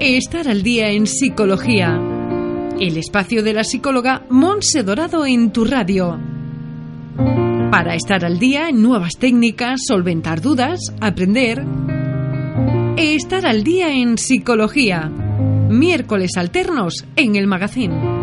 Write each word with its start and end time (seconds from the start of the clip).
Estar 0.00 0.46
al 0.46 0.62
día 0.62 0.90
en 0.90 1.08
psicología. 1.08 2.00
El 2.78 2.96
espacio 2.98 3.42
de 3.42 3.52
la 3.52 3.64
psicóloga 3.64 4.22
Monse 4.30 4.84
Dorado 4.84 5.26
en 5.26 5.50
tu 5.50 5.64
radio. 5.64 6.16
Para 7.72 7.96
estar 7.96 8.24
al 8.24 8.38
día 8.38 8.68
en 8.68 8.80
nuevas 8.80 9.14
técnicas, 9.18 9.80
solventar 9.88 10.40
dudas, 10.40 10.78
aprender. 11.00 11.64
Estar 12.96 13.44
al 13.44 13.64
día 13.64 13.92
en 13.92 14.18
psicología. 14.18 15.10
Miércoles 15.68 16.30
alternos 16.36 17.04
en 17.16 17.34
el 17.34 17.48
magazine. 17.48 18.17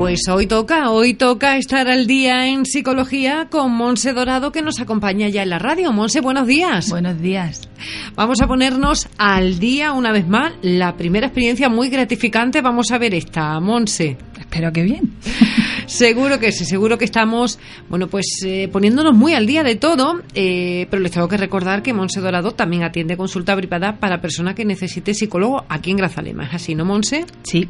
Pues 0.00 0.28
hoy 0.28 0.46
toca, 0.46 0.88
hoy 0.88 1.12
toca 1.12 1.58
estar 1.58 1.86
al 1.86 2.06
día 2.06 2.46
en 2.46 2.64
psicología 2.64 3.48
con 3.50 3.72
Monse 3.72 4.14
Dorado 4.14 4.50
que 4.50 4.62
nos 4.62 4.80
acompaña 4.80 5.28
ya 5.28 5.42
en 5.42 5.50
la 5.50 5.58
radio. 5.58 5.92
Monse, 5.92 6.22
buenos 6.22 6.46
días. 6.46 6.88
Buenos 6.88 7.20
días. 7.20 7.68
Vamos 8.14 8.40
a 8.40 8.46
ponernos 8.46 9.10
al 9.18 9.58
día 9.58 9.92
una 9.92 10.10
vez 10.10 10.26
más. 10.26 10.54
La 10.62 10.96
primera 10.96 11.26
experiencia 11.26 11.68
muy 11.68 11.90
gratificante. 11.90 12.62
Vamos 12.62 12.90
a 12.92 12.96
ver 12.96 13.12
esta, 13.12 13.60
Monse. 13.60 14.16
Espero 14.38 14.72
que 14.72 14.84
bien. 14.84 15.12
Seguro 15.90 16.38
que 16.38 16.52
sí, 16.52 16.64
seguro 16.64 16.98
que 16.98 17.04
estamos, 17.04 17.58
bueno, 17.88 18.06
pues 18.06 18.26
eh, 18.46 18.68
poniéndonos 18.72 19.12
muy 19.12 19.34
al 19.34 19.44
día 19.44 19.64
de 19.64 19.74
todo, 19.74 20.22
eh, 20.36 20.86
pero 20.88 21.02
les 21.02 21.10
tengo 21.10 21.26
que 21.26 21.36
recordar 21.36 21.82
que 21.82 21.92
Monse 21.92 22.20
Dorado 22.20 22.52
también 22.52 22.84
atiende 22.84 23.16
consulta 23.16 23.56
privada 23.56 23.98
para 23.98 24.20
persona 24.20 24.54
que 24.54 24.64
necesite 24.64 25.14
psicólogo 25.14 25.64
aquí 25.68 25.90
en 25.90 25.96
Grazalema. 25.96 26.44
¿Es 26.44 26.54
así, 26.54 26.76
no, 26.76 26.84
Monse? 26.84 27.24
Sí. 27.42 27.68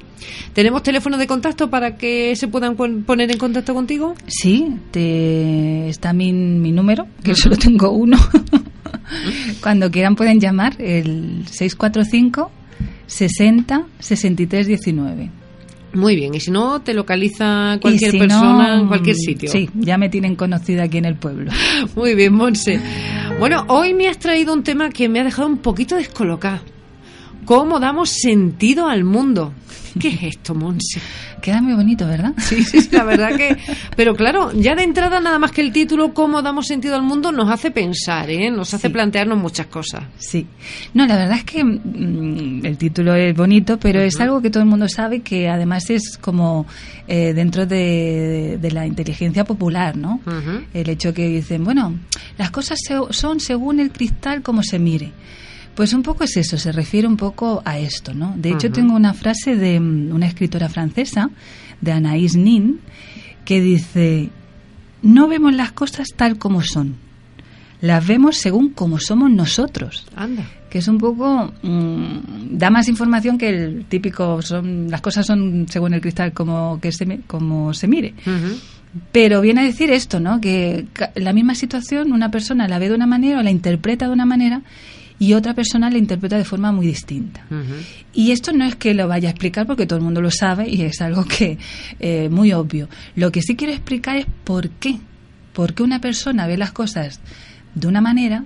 ¿Tenemos 0.52 0.83
teléfono 0.83 1.16
de 1.16 1.27
contacto 1.27 1.70
para 1.70 1.96
que 1.96 2.37
se 2.37 2.46
puedan 2.48 2.77
poner 2.77 3.30
en 3.30 3.38
contacto 3.38 3.73
contigo? 3.73 4.15
Sí, 4.27 4.66
te... 4.90 5.88
está 5.88 6.12
mi, 6.12 6.30
mi 6.30 6.73
número, 6.73 7.07
que 7.24 7.34
solo 7.34 7.57
tengo 7.57 7.90
uno. 7.90 8.18
Cuando 9.62 9.90
quieran 9.90 10.15
pueden 10.15 10.38
llamar 10.38 10.74
el 10.79 11.46
645 11.49 12.51
60 13.07 13.87
63 13.99 14.66
19. 14.66 15.40
Muy 15.93 16.15
bien, 16.15 16.35
y 16.35 16.41
si 16.41 16.51
no, 16.51 16.80
te 16.83 16.95
localiza 16.95 17.79
cualquier 17.80 18.16
persona 18.16 18.80
en 18.80 18.87
cualquier 18.87 19.16
sitio. 19.16 19.51
Sí, 19.51 19.69
ya 19.74 19.99
me 19.99 20.09
tienen 20.09 20.37
conocida 20.37 20.85
aquí 20.85 20.99
en 20.99 21.05
el 21.05 21.16
pueblo. 21.16 21.51
Muy 21.96 22.15
bien, 22.15 22.33
Monse. 22.33 22.80
Bueno, 23.38 23.65
hoy 23.69 23.95
me 23.95 24.09
has 24.09 24.18
traído 24.18 24.52
un 24.55 24.63
tema 24.63 24.91
que 24.91 25.09
me 25.09 25.21
ha 25.21 25.24
dejado 25.24 25.49
un 25.49 25.59
poquito 25.59 25.96
descolocada. 25.96 26.63
¿Cómo 27.45 27.80
damos 27.80 28.11
sentido 28.11 28.87
al 28.87 29.02
mundo? 29.02 29.52
¿Qué 29.99 30.09
es 30.09 30.23
esto, 30.23 30.55
Monse? 30.55 31.01
Queda 31.41 31.60
muy 31.60 31.74
bonito, 31.74 32.07
¿verdad? 32.07 32.35
Sí, 32.38 32.63
sí, 32.63 32.88
la 32.93 33.05
verdad 33.05 33.37
que... 33.37 33.57
Pero 33.96 34.15
claro, 34.15 34.52
ya 34.52 34.74
de 34.74 34.83
entrada 34.83 35.21
nada 35.21 35.38
más 35.38 35.52
que 35.52 35.60
el 35.60 35.73
título 35.73 36.13
Cómo 36.15 36.43
damos 36.43 36.66
sentido 36.66 36.96
al 36.96 37.02
mundo 37.02 37.33
nos 37.33 37.51
hace 37.51 37.71
pensar, 37.71 38.30
¿eh? 38.30 38.51
Nos 38.51 38.74
hace 38.74 38.91
plantearnos 38.91 39.38
muchas 39.38 39.66
cosas. 39.66 40.05
Sí. 40.18 40.46
No, 40.95 41.07
la 41.07 41.16
verdad 41.16 41.38
es 41.38 41.45
que 41.45 41.65
mm, 41.65 42.65
el 42.65 42.77
título 42.79 43.15
es 43.15 43.35
bonito, 43.35 43.79
pero 43.79 44.01
es 44.01 44.21
algo 44.21 44.41
que 44.41 44.51
todo 44.51 44.63
el 44.63 44.68
mundo 44.68 44.88
sabe 44.88 45.21
que 45.21 45.49
además 45.49 45.91
es 45.91 46.18
como 46.18 46.66
eh, 47.09 47.33
dentro 47.35 47.66
de, 47.66 48.59
la 48.71 48.87
inteligencia 48.87 49.45
popular, 49.45 49.96
¿no? 49.96 50.21
El 50.73 50.88
hecho 50.88 51.13
que 51.13 51.27
dicen, 51.29 51.65
bueno, 51.65 51.99
las 52.38 52.51
cosas 52.51 52.79
son 53.11 53.41
según 53.41 53.80
el 53.80 53.91
cristal 53.91 54.43
como 54.43 54.63
se 54.63 54.79
mire. 54.79 55.13
Pues 55.81 55.95
un 55.95 56.03
poco 56.03 56.25
es 56.25 56.37
eso, 56.37 56.59
se 56.59 56.73
refiere 56.73 57.09
un 57.09 57.17
poco 57.17 57.63
a 57.65 57.79
esto, 57.79 58.13
¿no? 58.13 58.35
De 58.37 58.51
hecho, 58.51 58.71
tengo 58.71 58.95
una 58.95 59.15
frase 59.15 59.57
de 59.57 59.81
mm, 59.81 60.15
una 60.15 60.27
escritora 60.27 60.69
francesa, 60.69 61.31
de 61.81 61.91
Anaïs 61.91 62.37
Nin, 62.37 62.81
que 63.47 63.63
dice, 63.63 64.28
no 65.01 65.27
vemos 65.27 65.55
las 65.55 65.73
cosas 65.73 66.09
tal 66.15 66.37
como 66.37 66.61
son, 66.61 66.97
las 67.81 68.07
vemos 68.07 68.37
según 68.37 68.75
como 68.75 68.99
somos 68.99 69.31
nosotros. 69.31 70.07
Anda. 70.15 70.45
Que 70.69 70.81
es 70.81 70.89
un 70.89 70.99
poco, 70.99 71.51
mm, 71.63 72.59
da 72.59 72.69
más 72.69 72.87
información 72.87 73.39
que 73.39 73.49
el 73.49 73.87
típico, 73.87 74.43
son, 74.43 74.91
las 74.91 75.01
cosas 75.01 75.25
son 75.25 75.65
según 75.71 75.95
el 75.95 76.03
cristal 76.03 76.35
como, 76.35 76.79
que 76.79 76.93
se, 76.93 77.21
como 77.27 77.73
se 77.73 77.89
mire. 77.89 78.13
Pero 79.13 79.41
viene 79.41 79.63
a 79.63 79.65
decir 79.65 79.91
esto, 79.91 80.21
¿no? 80.21 80.43
Que 80.43 80.89
la 81.15 81.33
misma 81.33 81.55
situación 81.55 82.13
una 82.13 82.31
persona 82.31 82.69
la 82.69 82.79
ve 82.79 82.91
de 82.91 82.97
una 82.97 83.07
manera 83.07 83.39
o 83.39 83.43
la 83.43 83.51
interpreta 83.51 84.09
de 84.09 84.13
una 84.13 84.27
manera 84.27 84.61
y 85.21 85.35
otra 85.35 85.55
persona 85.55 85.91
la 85.91 85.99
interpreta 85.99 86.39
de 86.39 86.45
forma 86.45 86.73
muy 86.73 86.87
distinta. 86.87 87.45
Y 88.15 88.33
esto 88.33 88.53
no 88.53 88.65
es 88.65 88.75
que 88.75 88.95
lo 88.95 89.07
vaya 89.07 89.29
a 89.29 89.33
explicar 89.33 89.67
porque 89.67 89.87
todo 89.87 89.99
el 89.99 90.05
mundo 90.05 90.23
lo 90.23 90.31
sabe 90.31 90.69
y 90.69 90.81
es 90.81 91.01
algo 91.03 91.25
que 91.27 91.59
eh, 92.01 92.31
muy 92.31 92.53
obvio. 92.55 92.89
Lo 93.15 93.31
que 93.31 93.43
sí 93.43 93.55
quiero 93.55 93.75
explicar 93.75 94.17
es 94.17 94.27
por 94.45 94.71
qué. 94.71 94.99
Por 95.53 95.75
qué 95.75 95.83
una 95.83 96.01
persona 96.01 96.47
ve 96.47 96.57
las 96.57 96.73
cosas 96.73 97.21
de 97.75 97.87
una 97.87 98.01
manera 98.01 98.45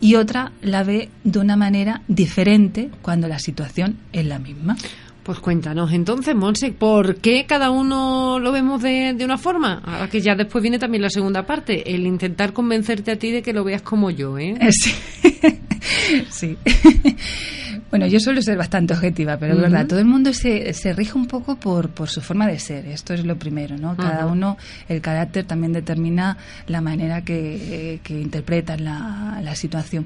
y 0.00 0.14
otra 0.14 0.52
la 0.62 0.84
ve 0.84 1.10
de 1.24 1.40
una 1.40 1.56
manera 1.56 2.02
diferente 2.06 2.88
cuando 3.02 3.26
la 3.26 3.40
situación 3.40 3.98
es 4.12 4.24
la 4.24 4.38
misma. 4.38 4.76
Pues 5.22 5.38
cuéntanos 5.38 5.92
entonces, 5.92 6.34
Monse, 6.34 6.72
¿por 6.72 7.16
qué 7.16 7.46
cada 7.46 7.70
uno 7.70 8.40
lo 8.40 8.50
vemos 8.50 8.82
de, 8.82 9.14
de, 9.14 9.24
una 9.24 9.38
forma? 9.38 9.80
Ahora 9.84 10.08
que 10.08 10.20
ya 10.20 10.34
después 10.34 10.60
viene 10.62 10.80
también 10.80 11.02
la 11.02 11.10
segunda 11.10 11.46
parte, 11.46 11.94
el 11.94 12.06
intentar 12.06 12.52
convencerte 12.52 13.12
a 13.12 13.16
ti 13.16 13.30
de 13.30 13.40
que 13.40 13.52
lo 13.52 13.62
veas 13.62 13.82
como 13.82 14.10
yo, 14.10 14.36
¿eh? 14.36 14.56
Sí. 14.70 14.92
sí. 16.28 16.58
bueno, 17.90 18.08
yo 18.08 18.18
suelo 18.18 18.42
ser 18.42 18.58
bastante 18.58 18.94
objetiva, 18.94 19.36
pero 19.36 19.54
es 19.54 19.60
verdad, 19.60 19.86
todo 19.86 20.00
el 20.00 20.06
mundo 20.06 20.32
se, 20.32 20.72
se 20.72 20.92
rige 20.92 21.16
un 21.16 21.28
poco 21.28 21.54
por, 21.54 21.90
por 21.90 22.08
su 22.08 22.20
forma 22.20 22.48
de 22.48 22.58
ser, 22.58 22.86
esto 22.86 23.14
es 23.14 23.24
lo 23.24 23.36
primero, 23.36 23.76
¿no? 23.78 23.96
Cada 23.96 24.26
uno, 24.26 24.56
el 24.88 25.00
carácter 25.00 25.44
también 25.44 25.72
determina 25.72 26.36
la 26.66 26.80
manera 26.80 27.22
que, 27.22 28.00
que 28.02 28.20
interpreta 28.20 28.76
la, 28.76 29.40
la 29.40 29.54
situación. 29.54 30.04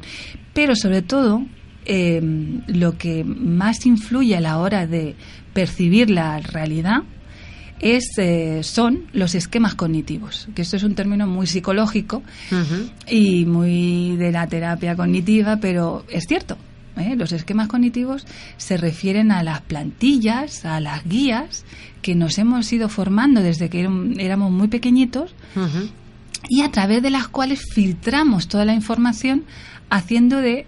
Pero 0.53 0.77
sobre 0.77 1.01
todo, 1.01 1.43
eh, 1.87 2.21
lo 2.67 2.99
que 2.99 3.25
más 3.25 3.87
influye 3.87 4.37
a 4.37 4.41
la 4.41 4.59
hora 4.59 4.87
de 4.87 5.15
percibir 5.53 6.11
la 6.11 6.39
realidad 6.41 7.03
es, 7.81 8.05
eh, 8.19 8.63
son 8.63 9.05
los 9.13 9.35
esquemas 9.35 9.75
cognitivos, 9.75 10.49
que 10.55 10.63
esto 10.63 10.77
es 10.77 10.83
un 10.83 10.95
término 10.95 11.27
muy 11.27 11.47
psicológico 11.47 12.23
y 13.09 13.45
muy 13.45 14.17
de 14.17 14.33
la 14.33 14.47
terapia 14.47 14.97
cognitiva, 14.97 15.59
pero 15.59 16.05
es 16.11 16.25
cierto. 16.27 16.57
¿eh? 16.97 17.15
Los 17.17 17.33
esquemas 17.33 17.69
cognitivos 17.69 18.27
se 18.57 18.77
refieren 18.77 19.31
a 19.31 19.43
las 19.43 19.61
plantillas, 19.61 20.65
a 20.65 20.81
las 20.81 21.05
guías 21.05 21.65
que 22.03 22.15
nos 22.15 22.39
hemos 22.39 22.73
ido 22.73 22.89
formando 22.89 23.43
desde 23.43 23.69
que 23.69 23.89
éramos 24.19 24.51
muy 24.51 24.69
pequeñitos 24.69 25.35
y 26.49 26.63
a 26.63 26.71
través 26.71 27.03
de 27.03 27.11
las 27.11 27.29
cuales 27.29 27.63
filtramos 27.73 28.49
toda 28.49 28.65
la 28.65 28.75
información 28.75 29.45
haciendo 29.91 30.39
de 30.39 30.67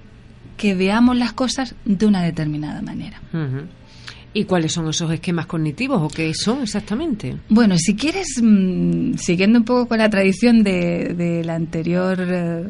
que 0.59 0.75
veamos 0.75 1.17
las 1.17 1.33
cosas 1.33 1.75
de 1.87 2.05
una 2.05 2.23
determinada 2.23 2.83
manera. 2.83 3.19
¿Y 4.35 4.45
cuáles 4.45 4.73
son 4.73 4.89
esos 4.89 5.11
esquemas 5.11 5.47
cognitivos 5.47 6.01
o 6.03 6.09
qué 6.09 6.33
son 6.35 6.63
exactamente? 6.63 7.37
Bueno, 7.49 7.77
si 7.79 7.97
quieres, 7.97 8.41
mm, 8.43 9.15
siguiendo 9.15 9.59
un 9.59 9.65
poco 9.65 9.89
con 9.89 9.99
la 9.99 10.11
tradición 10.11 10.63
de, 10.63 11.43
la 11.45 11.55
anterior 11.55 12.19
eh, 12.21 12.65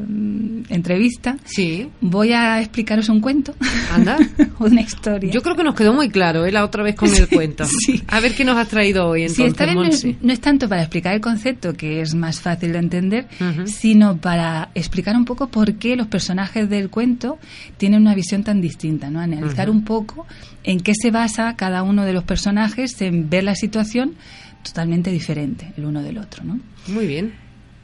entrevista, 0.69 1.37
sí. 1.43 1.89
voy 2.01 2.31
a 2.31 2.59
explicaros 2.59 3.09
un 3.09 3.19
cuento. 3.19 3.53
Anda. 3.91 4.17
una 4.59 4.81
historia. 4.81 5.31
Yo 5.31 5.41
creo 5.41 5.55
que 5.55 5.63
nos 5.63 5.75
quedó 5.75 5.93
muy 5.93 6.09
claro 6.09 6.45
¿eh? 6.45 6.51
la 6.51 6.63
otra 6.63 6.83
vez 6.83 6.95
con 6.95 7.13
el 7.13 7.27
cuento. 7.29 7.65
Sí. 7.65 8.01
A 8.07 8.19
ver 8.19 8.33
qué 8.33 8.45
nos 8.45 8.57
has 8.57 8.67
traído 8.67 9.07
hoy 9.07 9.23
entonces, 9.23 9.45
sí, 9.45 9.51
esta 9.51 9.65
vez 9.65 10.17
no 10.21 10.33
es, 10.33 10.39
tanto 10.39 10.69
para 10.69 10.81
explicar 10.81 11.13
el 11.13 11.21
concepto, 11.21 11.73
que 11.73 12.01
es 12.01 12.15
más 12.15 12.39
fácil 12.39 12.71
de 12.71 12.79
entender, 12.79 13.27
sino 13.65 14.17
para 14.17 14.69
explicar 14.75 15.15
un 15.15 15.25
poco 15.25 15.47
por 15.47 15.73
qué 15.75 15.95
los 15.95 16.07
personajes 16.07 16.69
del 16.69 16.89
cuento 16.89 17.37
tienen 17.77 18.01
una 18.01 18.15
visión 18.15 18.43
tan 18.43 18.61
distinta, 18.61 19.09
¿no? 19.09 19.19
Analizar 19.19 19.69
un 19.69 19.83
poco 19.83 20.25
en 20.63 20.79
qué 20.79 20.93
se 20.93 21.11
basa 21.11 21.48
cada 21.55 21.83
uno 21.83 22.05
de 22.05 22.13
los 22.13 22.23
personajes 22.23 23.01
en 23.01 23.29
ver 23.29 23.43
la 23.43 23.55
situación 23.55 24.15
totalmente 24.63 25.11
diferente 25.11 25.73
el 25.77 25.85
uno 25.85 26.01
del 26.03 26.17
otro, 26.17 26.43
¿no? 26.43 26.59
Muy 26.87 27.07
bien. 27.07 27.33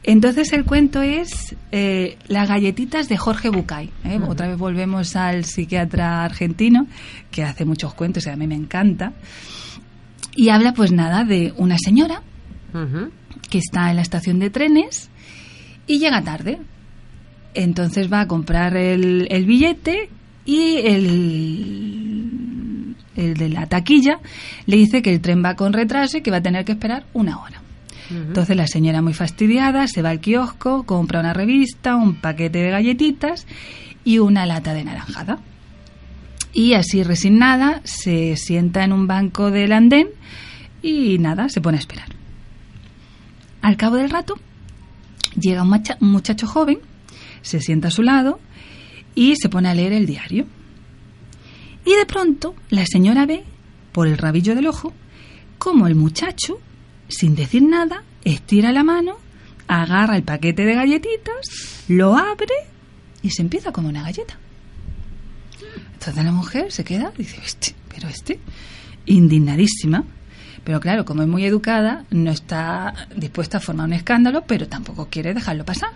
Entonces 0.03 0.53
el 0.53 0.65
cuento 0.65 1.01
es 1.01 1.55
eh, 1.71 2.17
Las 2.27 2.47
galletitas 2.47 3.09
de 3.09 3.17
Jorge 3.17 3.49
Bucay. 3.49 3.89
¿eh? 4.03 4.19
Otra 4.27 4.47
vez 4.47 4.57
volvemos 4.57 5.15
al 5.15 5.45
psiquiatra 5.45 6.23
argentino, 6.23 6.87
que 7.31 7.43
hace 7.43 7.65
muchos 7.65 7.95
cuentos 7.95 8.27
y 8.27 8.29
a 8.29 8.35
mí 8.35 8.45
me 8.45 8.55
encanta. 8.55 9.13
Y 10.35 10.49
habla 10.49 10.73
pues 10.73 10.91
nada 10.91 11.23
de 11.23 11.53
una 11.57 11.77
señora 11.79 12.21
que 13.49 13.57
está 13.57 13.89
en 13.89 13.95
la 13.95 14.01
estación 14.01 14.37
de 14.37 14.49
trenes 14.49 15.09
y 15.87 15.97
llega 15.97 16.21
tarde. 16.21 16.59
Entonces 17.55 18.11
va 18.11 18.21
a 18.21 18.27
comprar 18.27 18.75
el, 18.77 19.27
el 19.31 19.45
billete 19.45 20.09
y 20.45 20.77
el, 20.83 22.64
el 23.15 23.35
de 23.35 23.49
la 23.49 23.67
taquilla 23.67 24.19
le 24.65 24.77
dice 24.77 25.01
que 25.01 25.11
el 25.11 25.21
tren 25.21 25.43
va 25.43 25.55
con 25.55 25.73
retraso 25.73 26.17
y 26.17 26.21
que 26.21 26.31
va 26.31 26.37
a 26.37 26.41
tener 26.41 26.65
que 26.65 26.73
esperar 26.73 27.05
una 27.13 27.39
hora. 27.39 27.61
Entonces 28.09 28.55
la 28.55 28.67
señora 28.67 29.01
muy 29.01 29.13
fastidiada 29.13 29.87
se 29.87 30.03
va 30.03 30.11
al 30.11 30.19
kiosco, 30.19 30.83
compra 30.83 31.19
una 31.19 31.33
revista, 31.33 31.95
un 31.95 32.15
paquete 32.15 32.59
de 32.59 32.69
galletitas 32.69 33.47
y 34.03 34.19
una 34.19 34.45
lata 34.45 34.75
de 34.75 34.83
naranjada. 34.83 35.39
Y 36.53 36.73
así 36.73 37.01
resignada 37.01 37.81
se 37.83 38.35
sienta 38.37 38.83
en 38.83 38.93
un 38.93 39.07
banco 39.07 39.49
del 39.49 39.71
andén 39.71 40.09
y 40.83 41.17
nada, 41.17 41.49
se 41.49 41.61
pone 41.61 41.77
a 41.77 41.79
esperar. 41.79 42.09
Al 43.63 43.75
cabo 43.75 43.95
del 43.95 44.11
rato 44.11 44.35
llega 45.35 45.63
un 45.63 46.11
muchacho 46.11 46.45
joven 46.45 46.77
se 47.45 47.61
sienta 47.61 47.89
a 47.89 47.91
su 47.91 48.01
lado 48.01 48.39
y 49.13 49.35
se 49.35 49.49
pone 49.49 49.69
a 49.69 49.75
leer 49.75 49.93
el 49.93 50.07
diario. 50.07 50.47
Y 51.85 51.95
de 51.95 52.05
pronto 52.05 52.55
la 52.69 52.85
señora 52.85 53.25
ve, 53.25 53.43
por 53.91 54.07
el 54.07 54.17
rabillo 54.17 54.55
del 54.55 54.67
ojo, 54.67 54.93
como 55.57 55.87
el 55.87 55.95
muchacho, 55.95 56.59
sin 57.07 57.35
decir 57.35 57.61
nada, 57.61 58.03
estira 58.23 58.71
la 58.71 58.83
mano, 58.83 59.17
agarra 59.67 60.17
el 60.17 60.23
paquete 60.23 60.65
de 60.65 60.75
galletitas, 60.75 61.85
lo 61.87 62.15
abre 62.15 62.53
y 63.21 63.29
se 63.29 63.41
empieza 63.41 63.71
como 63.71 63.89
una 63.89 64.03
galleta. 64.03 64.37
Entonces 65.93 66.23
la 66.23 66.31
mujer 66.31 66.71
se 66.71 66.83
queda 66.83 67.11
dice, 67.17 67.39
este, 67.43 67.75
pero 67.89 68.07
este, 68.07 68.39
indignadísima. 69.05 70.03
Pero 70.63 70.79
claro, 70.79 71.05
como 71.05 71.21
es 71.21 71.27
muy 71.27 71.45
educada, 71.45 72.05
no 72.09 72.31
está 72.31 73.07
dispuesta 73.15 73.57
a 73.57 73.61
formar 73.61 73.85
un 73.87 73.93
escándalo, 73.93 74.45
pero 74.47 74.67
tampoco 74.67 75.07
quiere 75.09 75.33
dejarlo 75.33 75.63
pasar. 75.63 75.91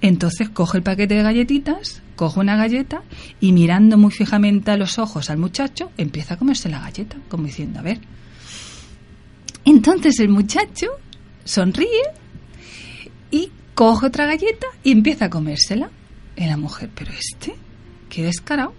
Entonces 0.00 0.48
coge 0.48 0.78
el 0.78 0.84
paquete 0.84 1.14
de 1.14 1.22
galletitas, 1.22 2.02
coge 2.16 2.40
una 2.40 2.56
galleta 2.56 3.02
y 3.40 3.52
mirando 3.52 3.98
muy 3.98 4.10
fijamente 4.10 4.70
a 4.70 4.76
los 4.76 4.98
ojos 4.98 5.30
al 5.30 5.38
muchacho, 5.38 5.90
empieza 5.96 6.34
a 6.34 6.36
comerse 6.36 6.68
la 6.68 6.80
galleta, 6.80 7.16
como 7.28 7.46
diciendo, 7.46 7.80
a 7.80 7.82
ver. 7.82 8.00
Entonces 9.64 10.18
el 10.20 10.28
muchacho 10.28 10.88
sonríe 11.44 12.02
y 13.30 13.50
coge 13.74 14.06
otra 14.06 14.26
galleta 14.26 14.66
y 14.82 14.92
empieza 14.92 15.26
a 15.26 15.30
comérsela. 15.30 15.90
La 16.36 16.56
mujer, 16.56 16.90
pero 16.94 17.12
este, 17.12 17.54
qué 18.08 18.24
descarado. 18.24 18.74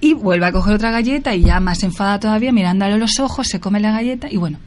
Y 0.00 0.14
vuelve 0.14 0.46
a 0.46 0.52
coger 0.52 0.74
otra 0.74 0.90
galleta 0.90 1.34
y 1.34 1.42
ya 1.42 1.60
más 1.60 1.82
enfada 1.82 2.18
todavía, 2.20 2.52
mirándole 2.52 2.96
los 2.98 3.18
ojos, 3.20 3.48
se 3.48 3.60
come 3.60 3.80
la 3.80 3.92
galleta 3.92 4.28
y 4.30 4.36
bueno, 4.36 4.58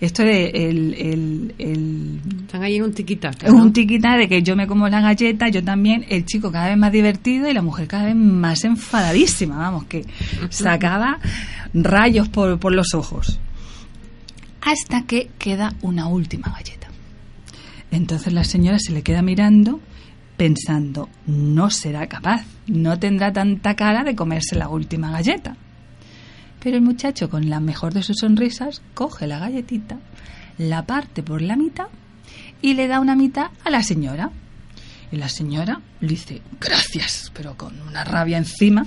esto 0.00 0.22
de 0.22 0.48
el, 0.48 1.52
el, 1.58 2.20
Están 2.42 2.62
ahí 2.62 2.76
en 2.76 2.84
un 2.84 2.92
tiquita. 2.92 3.30
Es 3.42 3.50
un 3.50 3.72
tiquita 3.72 4.16
de 4.16 4.28
que 4.28 4.42
yo 4.42 4.54
me 4.56 4.66
como 4.66 4.88
la 4.88 5.00
galleta, 5.00 5.48
yo 5.48 5.64
también, 5.64 6.04
el 6.08 6.24
chico 6.26 6.52
cada 6.52 6.68
vez 6.68 6.76
más 6.76 6.92
divertido 6.92 7.48
y 7.48 7.54
la 7.54 7.62
mujer 7.62 7.88
cada 7.88 8.04
vez 8.04 8.16
más 8.16 8.64
enfadadísima, 8.64 9.56
vamos, 9.56 9.84
que 9.84 10.04
sacaba 10.50 11.18
rayos 11.72 12.28
por, 12.28 12.58
por 12.58 12.74
los 12.74 12.94
ojos. 12.94 13.40
Hasta 14.60 15.02
que 15.02 15.30
queda 15.38 15.74
una 15.82 16.08
última 16.08 16.52
galleta. 16.52 16.88
Entonces 17.90 18.32
la 18.32 18.44
señora 18.44 18.78
se 18.78 18.92
le 18.92 19.02
queda 19.02 19.22
mirando 19.22 19.80
pensando, 20.36 21.08
no 21.26 21.70
será 21.70 22.06
capaz, 22.06 22.44
no 22.66 22.98
tendrá 22.98 23.32
tanta 23.32 23.74
cara 23.74 24.04
de 24.04 24.14
comerse 24.14 24.54
la 24.54 24.68
última 24.68 25.10
galleta. 25.10 25.56
Pero 26.66 26.78
el 26.78 26.82
muchacho, 26.82 27.30
con 27.30 27.48
la 27.48 27.60
mejor 27.60 27.94
de 27.94 28.02
sus 28.02 28.16
sonrisas, 28.16 28.82
coge 28.92 29.28
la 29.28 29.38
galletita, 29.38 30.00
la 30.58 30.84
parte 30.84 31.22
por 31.22 31.40
la 31.40 31.54
mitad 31.54 31.86
y 32.60 32.74
le 32.74 32.88
da 32.88 32.98
una 32.98 33.14
mitad 33.14 33.52
a 33.64 33.70
la 33.70 33.84
señora. 33.84 34.32
Y 35.12 35.16
la 35.16 35.28
señora 35.28 35.80
le 36.00 36.08
dice, 36.08 36.42
gracias, 36.60 37.30
pero 37.32 37.56
con 37.56 37.80
una 37.82 38.02
rabia 38.02 38.36
encima. 38.36 38.84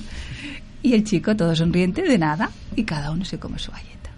Y 0.83 0.93
el 0.93 1.05
chico, 1.05 1.37
todo 1.37 1.55
sonriente, 1.55 2.01
de 2.01 2.17
nada, 2.17 2.49
y 2.75 2.83
cada 2.83 3.11
uno 3.11 3.23
se 3.23 3.39
come 3.39 3.59
su 3.59 3.71
galleta. 3.71 4.09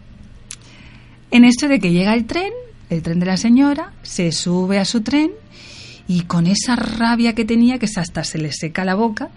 En 1.30 1.46
esto 1.46 1.68
de 1.68 1.80
que 1.80 1.92
llega 1.92 2.16
el 2.16 2.26
tren, 2.26 2.52
el 2.90 3.04
tren 3.04 3.20
de 3.20 3.28
la 3.28 3.38
señora, 3.38 3.94
se 4.02 4.32
sube 4.32 4.80
a 4.80 4.86
su 4.86 5.02
tren 5.02 5.34
y 6.08 6.22
con 6.22 6.48
esa 6.48 6.76
rabia 6.76 7.36
que 7.36 7.46
tenía, 7.46 7.78
que 7.78 7.86
hasta 7.96 8.24
se 8.24 8.40
le 8.40 8.54
seca 8.54 8.86
la 8.86 8.96
boca, 8.96 9.30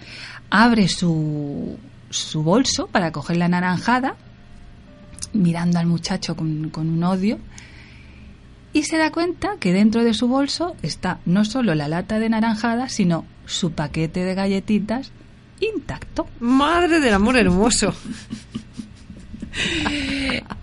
abre 0.49 0.88
su, 0.88 1.79
su 2.14 2.43
bolso 2.43 2.87
para 2.87 3.12
coger 3.12 3.37
la 3.37 3.49
naranjada, 3.49 4.16
mirando 5.32 5.78
al 5.78 5.87
muchacho 5.87 6.37
con, 6.37 6.70
con 6.70 6.88
un 6.88 7.02
odio, 7.05 7.38
y 8.72 8.84
se 8.84 8.99
da 8.99 9.11
cuenta 9.11 9.56
que 9.61 9.72
dentro 9.72 10.05
de 10.05 10.14
su 10.14 10.28
bolso 10.28 10.76
está 10.82 11.20
no 11.25 11.44
solo 11.44 11.75
la 11.75 11.88
lata 11.88 12.19
de 12.19 12.28
naranjada, 12.28 12.88
sino 12.88 13.25
su 13.46 13.72
paquete 13.72 14.25
de 14.25 14.34
galletitas 14.34 15.12
intacto. 15.61 16.26
Madre 16.40 17.00
del 17.00 17.14
amor 17.14 17.37
hermoso. 17.37 17.94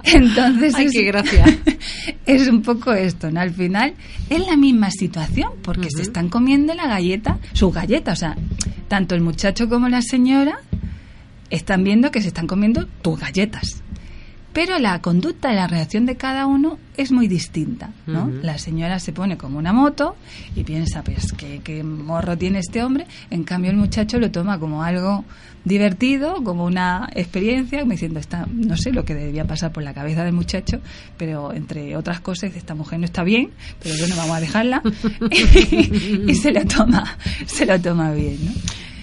Entonces, 0.03 0.75
Ay, 0.75 0.87
es, 0.87 0.91
qué 0.91 1.03
gracia. 1.03 1.45
es 2.25 2.47
un 2.47 2.61
poco 2.61 2.91
esto, 2.91 3.31
¿no? 3.31 3.39
Al 3.39 3.51
final 3.51 3.93
es 4.29 4.45
la 4.45 4.57
misma 4.57 4.91
situación, 4.91 5.53
porque 5.61 5.87
se 5.89 6.01
están 6.01 6.27
comiendo 6.27 6.73
la 6.73 6.87
galleta, 6.87 7.39
su 7.53 7.71
galleta, 7.71 8.11
o 8.11 8.15
sea, 8.15 8.35
tanto 8.89 9.15
el 9.15 9.21
muchacho 9.21 9.69
como 9.69 9.87
la 9.87 10.01
señora 10.01 10.59
están 11.51 11.83
viendo 11.83 12.09
que 12.09 12.21
se 12.21 12.29
están 12.29 12.47
comiendo 12.47 12.87
tus 13.01 13.19
galletas. 13.19 13.83
Pero 14.53 14.79
la 14.79 14.99
conducta 15.01 15.53
y 15.53 15.55
la 15.55 15.67
reacción 15.67 16.05
de 16.05 16.17
cada 16.17 16.45
uno 16.45 16.77
es 16.97 17.13
muy 17.13 17.29
distinta, 17.29 17.91
¿no? 18.05 18.29
La 18.41 18.57
señora 18.57 18.99
se 18.99 19.13
pone 19.13 19.37
como 19.37 19.57
una 19.57 19.71
moto 19.71 20.17
y 20.55 20.65
piensa, 20.65 21.03
pues, 21.03 21.31
¿qué, 21.31 21.61
qué 21.63 21.83
morro 21.83 22.37
tiene 22.37 22.59
este 22.59 22.83
hombre? 22.83 23.07
En 23.29 23.45
cambio, 23.45 23.71
el 23.71 23.77
muchacho 23.77 24.19
lo 24.19 24.29
toma 24.29 24.59
como 24.59 24.83
algo 24.83 25.23
divertido, 25.63 26.43
como 26.43 26.65
una 26.65 27.09
experiencia, 27.15 27.79
como 27.79 27.93
diciendo, 27.93 28.19
está, 28.19 28.45
no 28.51 28.75
sé 28.75 28.91
lo 28.91 29.05
que 29.05 29.15
debía 29.15 29.45
pasar 29.45 29.71
por 29.71 29.83
la 29.83 29.93
cabeza 29.93 30.25
del 30.25 30.33
muchacho, 30.33 30.81
pero 31.17 31.53
entre 31.53 31.95
otras 31.95 32.19
cosas, 32.19 32.53
esta 32.53 32.75
mujer 32.75 32.99
no 32.99 33.05
está 33.05 33.23
bien, 33.23 33.51
pero 33.81 33.95
bueno, 33.99 34.15
vamos 34.17 34.35
a 34.35 34.39
dejarla. 34.41 34.83
y 36.27 36.35
se 36.35 36.51
lo 36.51 36.65
toma, 36.65 37.17
se 37.45 37.65
lo 37.65 37.79
toma 37.79 38.11
bien, 38.11 38.37
¿no? 38.43 38.51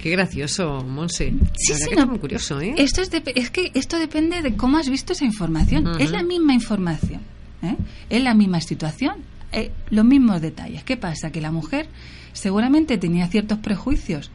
Qué 0.03 0.11
gracioso, 0.11 0.85
Monse. 0.85 1.33
Sí, 1.57 1.75
sí, 1.75 1.91
no. 1.97 2.07
muy 2.07 2.19
curioso, 2.19 2.61
¿eh? 2.61 2.75
Esto 2.79 3.03
es, 3.03 3.11
de- 3.11 3.23
es 3.35 3.51
que 3.51 3.71
esto 3.75 3.99
depende 3.99 4.43
de 4.43 4.55
cómo 4.57 4.79
has 4.79 4.89
visto 4.89 5.13
esa 5.13 5.25
información. 5.25 6.01
Es 6.01 6.11
la 6.11 6.23
misma 6.23 6.55
información, 6.55 7.21
¿eh? 7.63 7.77
es 8.09 8.23
la 8.23 8.35
misma 8.35 8.61
situación, 8.61 9.17
eh, 9.53 9.71
los 9.91 10.05
mismos 10.05 10.41
detalles. 10.41 10.85
¿Qué 10.85 10.97
pasa? 10.97 11.31
Que 11.33 11.41
la 11.41 11.51
mujer 11.51 11.89
seguramente 12.33 12.99
tenía 12.99 13.27
ciertos 13.29 13.59
prejuicios 13.59 14.31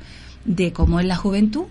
de 0.46 0.74
cómo 0.74 1.00
es 1.00 1.06
la 1.06 1.16
juventud, 1.16 1.66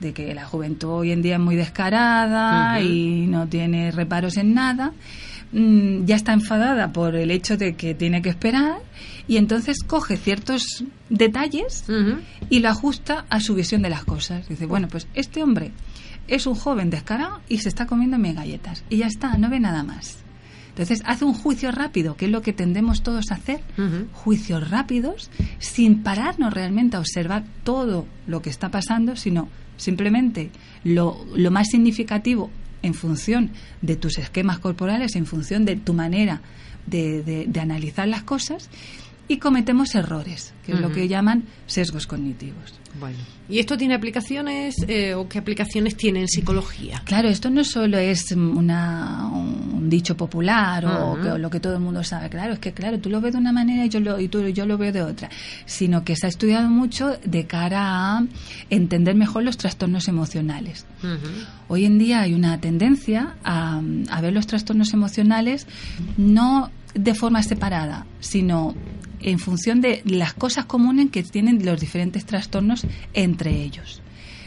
de 0.00 0.12
que 0.14 0.34
la 0.34 0.46
juventud 0.46 0.88
hoy 0.88 1.12
en 1.12 1.20
día 1.22 1.34
es 1.34 1.40
muy 1.40 1.56
descarada 1.56 2.80
y 2.80 3.26
no 3.28 3.46
tiene 3.48 3.90
reparos 3.90 4.36
en 4.38 4.54
nada. 4.54 4.92
Mm, 5.54 6.04
ya 6.04 6.16
está 6.16 6.32
enfadada 6.32 6.92
por 6.92 7.14
el 7.14 7.30
hecho 7.30 7.56
de 7.56 7.76
que 7.76 7.94
tiene 7.94 8.22
que 8.22 8.28
esperar 8.28 8.78
y 9.28 9.36
entonces 9.36 9.84
coge 9.84 10.16
ciertos 10.16 10.82
detalles 11.10 11.84
y 12.50 12.58
lo 12.58 12.70
ajusta 12.70 13.24
a 13.30 13.38
su 13.38 13.54
visión 13.54 13.80
de 13.80 13.88
las 13.88 14.04
cosas. 14.04 14.48
Dice, 14.48 14.66
bueno, 14.66 14.88
pues 14.88 15.06
este 15.14 15.44
hombre 15.44 15.70
es 16.26 16.48
un 16.48 16.56
joven 16.56 16.90
descarado 16.90 17.40
y 17.48 17.58
se 17.58 17.68
está 17.68 17.86
comiendo 17.86 18.18
mis 18.18 18.34
galletas. 18.34 18.82
Y 18.90 18.96
ya 18.96 19.06
está, 19.06 19.38
no 19.38 19.48
ve 19.48 19.60
nada 19.60 19.84
más. 19.84 20.18
Entonces 20.70 21.02
hace 21.06 21.24
un 21.24 21.34
juicio 21.34 21.70
rápido, 21.70 22.16
que 22.16 22.24
es 22.24 22.32
lo 22.32 22.42
que 22.42 22.52
tendemos 22.52 23.04
todos 23.04 23.30
a 23.30 23.34
hacer. 23.34 23.60
Juicios 24.12 24.68
rápidos, 24.70 25.30
sin 25.60 26.02
pararnos 26.02 26.52
realmente 26.52 26.96
a 26.96 27.00
observar 27.00 27.44
todo 27.62 28.06
lo 28.26 28.42
que 28.42 28.50
está 28.50 28.72
pasando, 28.72 29.14
sino 29.14 29.48
simplemente 29.76 30.50
lo, 30.82 31.24
lo 31.36 31.52
más 31.52 31.68
significativo 31.68 32.50
en 32.84 32.94
función 32.94 33.50
de 33.82 33.96
tus 33.96 34.18
esquemas 34.18 34.58
corporales, 34.58 35.16
en 35.16 35.26
función 35.26 35.64
de 35.64 35.76
tu 35.76 35.92
manera 35.94 36.40
de, 36.86 37.22
de- 37.22 37.46
de 37.46 37.60
analizar 37.60 38.06
las 38.06 38.22
cosas, 38.22 38.68
y 39.26 39.38
cometemos 39.38 39.94
errores, 39.94 40.52
que 40.66 40.72
es 40.72 40.80
lo 40.80 40.92
que 40.92 41.08
llaman 41.08 41.44
sesgos 41.66 42.06
cognitivos. 42.06 42.74
Bueno. 43.00 43.16
¿Y 43.48 43.58
esto 43.58 43.78
tiene 43.78 43.94
aplicaciones 43.94 44.74
eh, 44.86 45.14
o 45.14 45.26
qué 45.30 45.38
aplicaciones 45.38 45.96
tiene 45.96 46.20
en 46.20 46.28
psicología? 46.28 47.00
Claro, 47.06 47.28
esto 47.30 47.48
no 47.48 47.64
solo 47.64 47.96
es 47.96 48.30
una, 48.32 49.26
un 49.84 49.90
dicho 49.90 50.16
popular 50.16 50.84
o 50.86 51.14
que- 51.22 51.38
lo 51.38 51.50
que 51.50 51.60
todo 51.60 51.74
el 51.74 51.80
mundo 51.80 52.02
sabe. 52.02 52.28
Claro, 52.30 52.54
es 52.54 52.58
que 52.58 52.72
claro, 52.72 52.98
tú 52.98 53.08
lo 53.10 53.20
ves 53.20 53.32
de 53.34 53.38
una 53.38 53.52
manera 53.52 53.84
y 53.84 53.88
yo 53.88 54.00
lo, 54.00 54.18
y 54.18 54.28
tú, 54.28 54.46
yo 54.48 54.66
lo 54.66 54.76
veo 54.78 54.92
de 54.92 55.02
otra. 55.02 55.28
Sino 55.66 56.04
que 56.04 56.16
se 56.16 56.26
ha 56.26 56.28
estudiado 56.28 56.68
mucho 56.68 57.16
de 57.24 57.46
cara 57.46 58.16
a 58.16 58.24
entender 58.70 59.14
mejor 59.14 59.42
los 59.44 59.56
trastornos 59.56 60.08
emocionales. 60.08 60.86
Hoy 61.68 61.84
en 61.84 61.98
día 61.98 62.22
hay 62.22 62.34
una 62.34 62.60
tendencia 62.60 63.34
a, 63.44 63.80
a 64.10 64.20
ver 64.20 64.32
los 64.32 64.46
trastornos 64.46 64.92
emocionales 64.94 65.66
no 66.16 66.70
de 66.94 67.14
forma 67.14 67.42
separada, 67.42 68.06
sino 68.20 68.74
en 69.20 69.38
función 69.38 69.80
de 69.80 70.02
las 70.04 70.32
cosas 70.34 70.66
comunes 70.66 71.10
que 71.10 71.22
tienen 71.22 71.64
los 71.64 71.80
diferentes 71.80 72.24
trastornos 72.26 72.86
entre 73.14 73.62
ellos. 73.62 74.00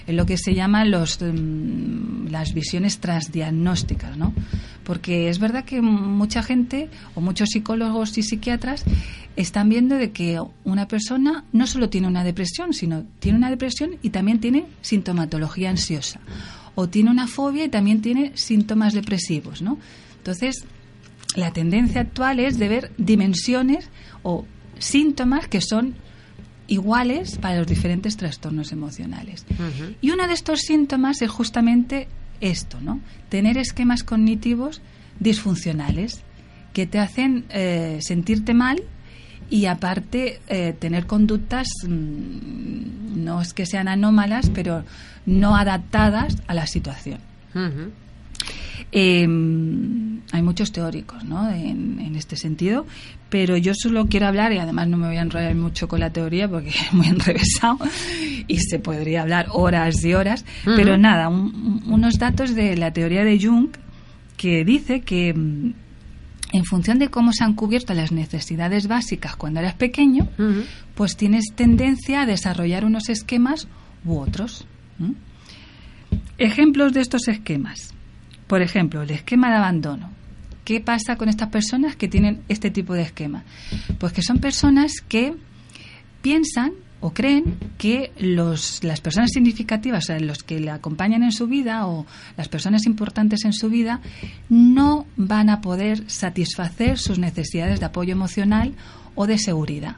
Es 0.07 0.15
lo 0.15 0.25
que 0.25 0.37
se 0.37 0.55
llama 0.55 0.85
los, 0.85 1.19
mm, 1.21 2.29
las 2.29 2.53
visiones 2.53 2.99
transdiagnósticas, 2.99 4.17
¿no? 4.17 4.33
Porque 4.83 5.29
es 5.29 5.39
verdad 5.39 5.65
que 5.65 5.81
mucha 5.81 6.41
gente 6.41 6.89
o 7.13 7.21
muchos 7.21 7.49
psicólogos 7.49 8.17
y 8.17 8.23
psiquiatras 8.23 8.85
están 9.35 9.69
viendo 9.69 9.95
de 9.95 10.11
que 10.11 10.41
una 10.63 10.87
persona 10.87 11.43
no 11.51 11.67
solo 11.67 11.89
tiene 11.89 12.07
una 12.07 12.23
depresión, 12.23 12.73
sino 12.73 13.03
tiene 13.19 13.37
una 13.37 13.49
depresión 13.49 13.97
y 14.01 14.09
también 14.09 14.39
tiene 14.39 14.65
sintomatología 14.81 15.69
ansiosa. 15.69 16.19
O 16.75 16.87
tiene 16.87 17.11
una 17.11 17.27
fobia 17.27 17.65
y 17.65 17.69
también 17.69 18.01
tiene 18.01 18.31
síntomas 18.35 18.93
depresivos, 18.93 19.61
¿no? 19.61 19.77
Entonces, 20.17 20.65
la 21.35 21.51
tendencia 21.53 22.01
actual 22.01 22.39
es 22.39 22.57
de 22.57 22.67
ver 22.67 22.91
dimensiones 22.97 23.89
o 24.23 24.45
síntomas 24.79 25.47
que 25.47 25.61
son 25.61 25.95
iguales 26.67 27.37
para 27.37 27.57
los 27.57 27.67
diferentes 27.67 28.17
trastornos 28.17 28.71
emocionales. 28.71 29.45
Y 30.01 30.11
uno 30.11 30.27
de 30.27 30.33
estos 30.33 30.61
síntomas 30.61 31.21
es 31.21 31.29
justamente 31.29 32.07
esto, 32.41 32.79
¿no? 32.81 32.99
Tener 33.29 33.57
esquemas 33.57 34.03
cognitivos 34.03 34.81
disfuncionales 35.19 36.21
que 36.73 36.85
te 36.85 36.99
hacen 36.99 37.45
eh, 37.49 37.99
sentirte 38.01 38.53
mal 38.53 38.83
y 39.49 39.65
aparte 39.65 40.39
eh, 40.47 40.75
tener 40.77 41.07
conductas 41.07 41.67
mm, 41.87 43.23
no 43.23 43.41
es 43.41 43.53
que 43.53 43.65
sean 43.65 43.87
anómalas, 43.87 44.51
pero 44.53 44.83
no 45.25 45.55
adaptadas 45.55 46.37
a 46.47 46.53
la 46.53 46.67
situación. 46.67 47.19
Em, 48.91 50.21
hay 50.31 50.41
muchos 50.41 50.71
teóricos 50.71 51.23
¿no? 51.25 51.49
en, 51.49 52.15
este 52.15 52.35
sentido, 52.35 52.85
pero 53.29 53.57
yo 53.57 53.73
solo 53.75 54.07
quiero 54.07 54.27
hablar, 54.27 54.51
y 54.53 54.57
además 54.57 54.87
no 54.87 54.97
me 54.97 55.07
voy 55.07 55.17
a 55.17 55.21
enrollar 55.21 55.53
mucho 55.55 55.87
con 55.87 55.99
la 55.99 56.11
teoría 56.11 56.49
porque 56.49 56.69
es 56.87 56.93
muy 56.93 57.07
enrevesado 57.07 57.77
y 58.47 58.57
se 58.59 58.79
podría 58.79 59.21
hablar 59.21 59.47
horas 59.51 60.03
y 60.03 60.13
horas, 60.13 60.45
pero 60.65 60.97
nada, 60.97 61.29
unos 61.29 62.17
datos 62.17 62.55
de 62.55 62.75
la 62.75 62.91
teoría 62.91 63.23
de 63.23 63.39
Jung 63.39 63.69
que 64.35 64.65
dice 64.65 65.01
que 65.01 65.33
mm, 65.33 65.73
en 66.53 66.65
función 66.65 66.97
de 66.97 67.09
cómo 67.09 67.33
se 67.33 67.43
han 67.43 67.53
cubierto 67.53 67.93
las 67.93 68.11
necesidades 68.11 68.87
básicas 68.87 69.35
cuando 69.35 69.59
eras 69.59 69.75
pequeño, 69.75 70.27
pues 70.95 71.17
tienes 71.17 71.45
tendencia 71.55 72.21
a 72.21 72.25
desarrollar 72.25 72.85
unos 72.85 73.09
esquemas 73.09 73.67
u 74.05 74.17
otros. 74.17 74.65
Ejemplos 76.37 76.93
de 76.93 77.01
estos 77.01 77.27
esquemas. 77.27 77.93
Por 78.47 78.61
ejemplo, 78.61 79.01
el 79.01 79.11
esquema 79.11 79.49
de 79.49 79.57
abandono. 79.57 80.11
¿Qué 80.63 80.81
pasa 80.81 81.15
con 81.15 81.29
estas 81.29 81.49
personas 81.49 81.95
que 81.95 82.07
tienen 82.07 82.41
este 82.49 82.71
tipo 82.71 82.93
de 82.93 83.03
esquema? 83.03 83.43
Pues 83.99 84.11
que 84.11 84.21
son 84.21 84.39
personas 84.39 85.01
que 85.07 85.33
piensan 86.21 86.73
o 86.99 87.13
creen 87.13 87.55
que 87.77 88.11
los, 88.19 88.83
las 88.83 89.01
personas 89.01 89.31
significativas, 89.31 90.05
o 90.05 90.07
sea, 90.07 90.19
los 90.19 90.43
que 90.43 90.59
le 90.59 90.71
acompañan 90.71 91.23
en 91.23 91.31
su 91.31 91.47
vida 91.47 91.87
o 91.87 92.05
las 92.35 92.49
personas 92.49 92.85
importantes 92.85 93.45
en 93.45 93.53
su 93.53 93.69
vida, 93.69 94.01
no 94.49 95.05
van 95.15 95.49
a 95.49 95.61
poder 95.61 96.09
satisfacer 96.09 96.97
sus 96.97 97.19
necesidades 97.19 97.79
de 97.79 97.85
apoyo 97.85 98.11
emocional 98.11 98.73
o 99.15 99.27
de 99.27 99.37
seguridad. 99.37 99.95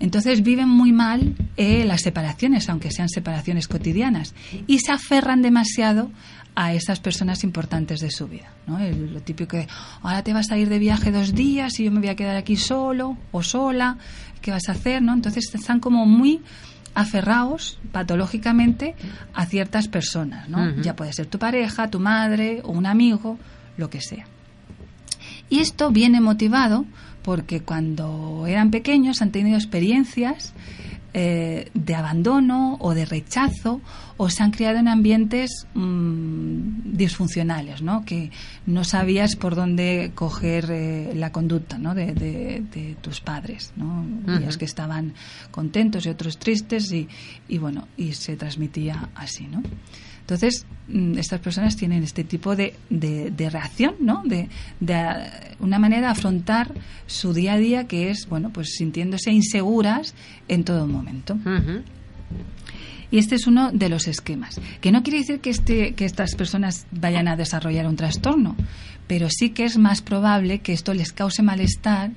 Entonces 0.00 0.42
viven 0.42 0.68
muy 0.68 0.90
mal 0.90 1.36
eh, 1.56 1.84
las 1.84 2.02
separaciones, 2.02 2.68
aunque 2.68 2.90
sean 2.90 3.08
separaciones 3.08 3.68
cotidianas, 3.68 4.34
y 4.66 4.80
se 4.80 4.90
aferran 4.90 5.42
demasiado 5.42 6.10
a 6.54 6.74
esas 6.74 7.00
personas 7.00 7.44
importantes 7.44 8.00
de 8.00 8.10
su 8.10 8.28
vida. 8.28 8.52
¿no? 8.66 8.78
lo 8.78 9.20
típico 9.20 9.56
de, 9.56 9.66
ahora 10.02 10.22
te 10.22 10.32
vas 10.32 10.50
a 10.50 10.58
ir 10.58 10.68
de 10.68 10.78
viaje 10.78 11.10
dos 11.10 11.34
días 11.34 11.80
y 11.80 11.84
yo 11.84 11.90
me 11.90 12.00
voy 12.00 12.08
a 12.08 12.16
quedar 12.16 12.36
aquí 12.36 12.56
solo 12.56 13.16
o 13.32 13.42
sola, 13.42 13.96
¿qué 14.40 14.50
vas 14.50 14.68
a 14.68 14.72
hacer? 14.72 15.02
¿no? 15.02 15.12
Entonces 15.14 15.52
están 15.54 15.80
como 15.80 16.06
muy 16.06 16.40
aferrados 16.94 17.78
patológicamente 17.90 18.94
a 19.34 19.46
ciertas 19.46 19.88
personas. 19.88 20.48
¿no? 20.48 20.76
Ya 20.82 20.94
puede 20.94 21.12
ser 21.12 21.26
tu 21.26 21.38
pareja, 21.38 21.90
tu 21.90 22.00
madre 22.00 22.60
o 22.64 22.72
un 22.72 22.86
amigo, 22.86 23.38
lo 23.76 23.88
que 23.88 24.00
sea. 24.00 24.26
Y 25.48 25.60
esto 25.60 25.90
viene 25.90 26.20
motivado 26.20 26.84
porque 27.22 27.60
cuando 27.60 28.46
eran 28.46 28.70
pequeños 28.70 29.22
han 29.22 29.30
tenido 29.30 29.56
experiencias 29.56 30.52
eh, 31.14 31.70
de 31.74 31.94
abandono 31.94 32.78
o 32.80 32.94
de 32.94 33.04
rechazo 33.04 33.80
o 34.16 34.30
se 34.30 34.42
han 34.42 34.50
criado 34.50 34.78
en 34.78 34.88
ambientes 34.88 35.66
mm, 35.74 36.92
disfuncionales, 36.96 37.82
¿no? 37.82 38.04
que 38.04 38.30
no 38.66 38.84
sabías 38.84 39.36
por 39.36 39.54
dónde 39.54 40.12
coger 40.14 40.70
eh, 40.70 41.12
la 41.14 41.30
conducta 41.30 41.76
¿no? 41.76 41.94
de, 41.94 42.96
tus 43.00 43.20
padres. 43.20 43.72
¿no? 43.76 44.06
que 44.58 44.64
estaban 44.64 45.14
contentos 45.50 46.06
y 46.06 46.08
otros 46.08 46.38
tristes 46.38 46.92
y, 46.92 47.08
y 47.48 47.58
bueno, 47.58 47.88
y 47.96 48.12
se 48.12 48.36
transmitía 48.36 49.10
así. 49.14 49.46
¿no? 49.46 49.62
Entonces, 50.22 50.66
mm, 50.88 51.18
estas 51.18 51.40
personas 51.40 51.76
tienen 51.76 52.02
este 52.02 52.24
tipo 52.24 52.56
de, 52.56 52.74
de, 52.88 53.50
reacción, 53.50 53.96
¿no? 54.00 54.22
De, 54.24 54.48
una 55.60 55.78
manera 55.78 56.02
de 56.02 56.12
afrontar 56.12 56.72
su 57.06 57.34
día 57.34 57.54
a 57.54 57.58
día 57.58 57.86
que 57.86 58.10
es, 58.10 58.28
bueno, 58.28 58.50
pues 58.50 58.74
sintiéndose 58.76 59.30
inseguras 59.30 60.14
en 60.48 60.64
todo 60.64 60.86
momento. 60.86 61.36
Y 63.10 63.18
este 63.18 63.34
es 63.34 63.46
uno 63.46 63.70
de 63.72 63.88
los 63.90 64.08
esquemas. 64.08 64.60
Que 64.80 64.90
no 64.90 65.02
quiere 65.02 65.18
decir 65.18 65.40
que, 65.40 65.50
este, 65.50 65.94
que 65.94 66.06
estas 66.06 66.34
personas 66.34 66.86
vayan 66.92 67.28
a 67.28 67.36
desarrollar 67.36 67.86
un 67.86 67.96
trastorno, 67.96 68.56
pero 69.06 69.28
sí 69.28 69.50
que 69.50 69.64
es 69.64 69.76
más 69.76 70.00
probable 70.00 70.60
que 70.60 70.72
esto 70.72 70.94
les 70.94 71.12
cause 71.12 71.42
malestar 71.42 72.12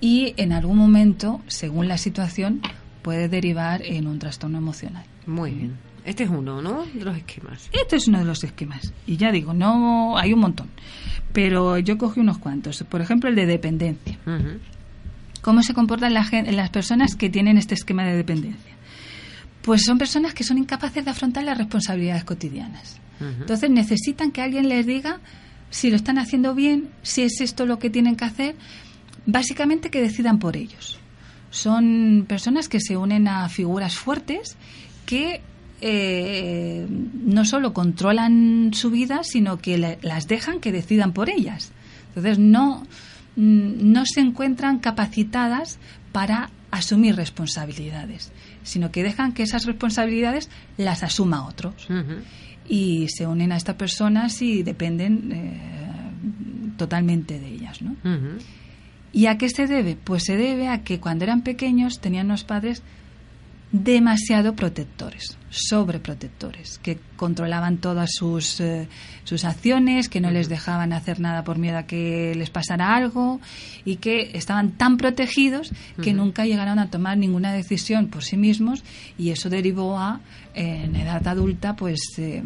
y 0.00 0.34
en 0.36 0.52
algún 0.52 0.76
momento, 0.76 1.40
según 1.48 1.88
la 1.88 1.98
situación, 1.98 2.60
puede 3.02 3.28
derivar 3.28 3.82
en 3.82 4.06
un 4.06 4.18
trastorno 4.18 4.58
emocional. 4.58 5.04
Muy 5.26 5.50
bien. 5.52 5.87
Este 6.08 6.24
es 6.24 6.30
uno, 6.30 6.62
¿no? 6.62 6.86
De 6.86 7.04
los 7.04 7.16
esquemas. 7.16 7.68
Este 7.70 7.96
es 7.96 8.08
uno 8.08 8.18
de 8.18 8.24
los 8.24 8.42
esquemas. 8.42 8.94
Y 9.06 9.18
ya 9.18 9.30
digo, 9.30 9.52
no 9.52 10.16
hay 10.16 10.32
un 10.32 10.40
montón. 10.40 10.68
Pero 11.32 11.76
yo 11.78 11.98
cogí 11.98 12.20
unos 12.20 12.38
cuantos. 12.38 12.82
Por 12.88 13.02
ejemplo, 13.02 13.28
el 13.28 13.36
de 13.36 13.44
dependencia. 13.44 14.18
¿Cómo 15.42 15.62
se 15.62 15.74
comportan 15.74 16.14
las 16.14 16.70
personas 16.70 17.14
que 17.14 17.28
tienen 17.28 17.58
este 17.58 17.74
esquema 17.74 18.04
de 18.04 18.16
dependencia? 18.16 18.74
Pues 19.62 19.82
son 19.84 19.98
personas 19.98 20.32
que 20.32 20.44
son 20.44 20.56
incapaces 20.56 21.04
de 21.04 21.10
afrontar 21.10 21.44
las 21.44 21.58
responsabilidades 21.58 22.24
cotidianas. 22.24 22.98
Entonces 23.20 23.68
necesitan 23.68 24.30
que 24.30 24.40
alguien 24.40 24.68
les 24.68 24.86
diga 24.86 25.20
si 25.68 25.90
lo 25.90 25.96
están 25.96 26.18
haciendo 26.18 26.54
bien, 26.54 26.88
si 27.02 27.22
es 27.22 27.40
esto 27.42 27.66
lo 27.66 27.78
que 27.78 27.90
tienen 27.90 28.16
que 28.16 28.24
hacer. 28.24 28.56
Básicamente 29.26 29.90
que 29.90 30.00
decidan 30.00 30.38
por 30.38 30.56
ellos. 30.56 30.98
Son 31.50 32.24
personas 32.26 32.70
que 32.70 32.80
se 32.80 32.96
unen 32.96 33.28
a 33.28 33.48
figuras 33.50 33.96
fuertes 33.96 34.56
que 35.04 35.42
eh, 35.80 36.86
no 36.88 37.44
solo 37.44 37.72
controlan 37.72 38.70
su 38.74 38.90
vida, 38.90 39.20
sino 39.22 39.58
que 39.58 39.98
las 40.02 40.26
dejan 40.26 40.60
que 40.60 40.72
decidan 40.72 41.12
por 41.12 41.30
ellas. 41.30 41.72
Entonces 42.08 42.38
no, 42.38 42.84
mm, 43.36 43.92
no 43.92 44.04
se 44.06 44.20
encuentran 44.20 44.78
capacitadas 44.78 45.78
para 46.12 46.50
asumir 46.70 47.16
responsabilidades, 47.16 48.32
sino 48.62 48.90
que 48.90 49.02
dejan 49.02 49.32
que 49.32 49.42
esas 49.42 49.64
responsabilidades 49.64 50.50
las 50.76 51.02
asuma 51.02 51.46
otros. 51.46 51.88
Y 52.68 53.06
se 53.08 53.26
unen 53.26 53.52
a 53.52 53.56
estas 53.56 53.76
personas 53.76 54.42
y 54.42 54.62
dependen 54.62 55.32
eh, 55.32 55.60
totalmente 56.76 57.38
de 57.38 57.48
ellas. 57.48 57.80
¿no? 57.80 57.96
¿Y 59.12 59.26
a 59.26 59.38
qué 59.38 59.48
se 59.48 59.66
debe? 59.66 59.96
Pues 59.96 60.24
se 60.24 60.36
debe 60.36 60.68
a 60.68 60.82
que 60.82 61.00
cuando 61.00 61.24
eran 61.24 61.42
pequeños 61.42 62.00
tenían 62.00 62.26
unos 62.26 62.44
padres 62.44 62.82
demasiado 63.72 64.54
protectores, 64.54 65.37
sobreprotectores, 65.50 66.78
que 66.78 66.98
controlaban 67.16 67.78
todas 67.78 68.10
sus, 68.12 68.60
eh, 68.60 68.88
sus 69.24 69.44
acciones, 69.44 70.08
que 70.08 70.20
no 70.20 70.30
les 70.30 70.48
dejaban 70.48 70.92
hacer 70.92 71.20
nada 71.20 71.44
por 71.44 71.58
miedo 71.58 71.78
a 71.78 71.82
que 71.84 72.34
les 72.34 72.50
pasara 72.50 72.94
algo 72.94 73.40
y 73.84 73.96
que 73.96 74.30
estaban 74.34 74.72
tan 74.72 74.96
protegidos 74.96 75.72
que 76.02 76.12
nunca 76.12 76.44
llegaron 76.46 76.78
a 76.78 76.90
tomar 76.90 77.18
ninguna 77.18 77.52
decisión 77.52 78.08
por 78.08 78.24
sí 78.24 78.36
mismos 78.36 78.84
y 79.16 79.30
eso 79.30 79.48
derivó 79.50 79.98
a, 79.98 80.20
en 80.54 80.96
edad 80.96 81.26
adulta, 81.26 81.76
pues 81.76 82.00
eh, 82.18 82.42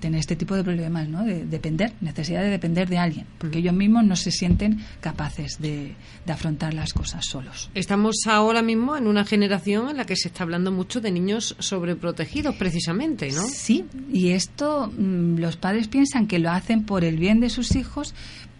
tener 0.00 0.20
este 0.20 0.36
tipo 0.36 0.54
de 0.56 0.64
problemas, 0.64 1.08
¿no? 1.08 1.24
De 1.24 1.44
depender, 1.44 1.92
necesidad 2.00 2.42
de 2.42 2.50
depender 2.50 2.88
de 2.88 2.98
alguien, 2.98 3.26
porque 3.38 3.58
ellos 3.58 3.74
mismos 3.74 4.04
no 4.04 4.16
se 4.16 4.30
sienten 4.30 4.80
capaces 5.00 5.58
de, 5.60 5.94
de 6.24 6.32
afrontar 6.32 6.74
las 6.74 6.92
cosas 6.92 7.24
solos. 7.26 7.70
Estamos 7.74 8.16
ahora 8.26 8.62
mismo 8.62 8.96
en 8.96 9.06
una 9.06 9.24
generación 9.24 9.90
en 9.90 9.96
la 9.98 10.06
que 10.06 10.16
se 10.16 10.28
está 10.28 10.44
hablando 10.44 10.72
mucho 10.72 11.00
de 11.00 11.10
niños 11.10 11.56
sobreprotegidos, 11.58 12.31
precisamente, 12.58 13.30
¿no? 13.30 13.42
Sí, 13.46 13.84
y 14.12 14.30
esto 14.30 14.90
mm, 14.96 15.38
los 15.38 15.56
padres 15.56 15.88
piensan 15.88 16.26
que 16.26 16.38
lo 16.38 16.50
hacen 16.50 16.84
por 16.84 17.04
el 17.04 17.18
bien 17.18 17.40
de 17.40 17.50
sus 17.50 17.76
hijos, 17.76 18.14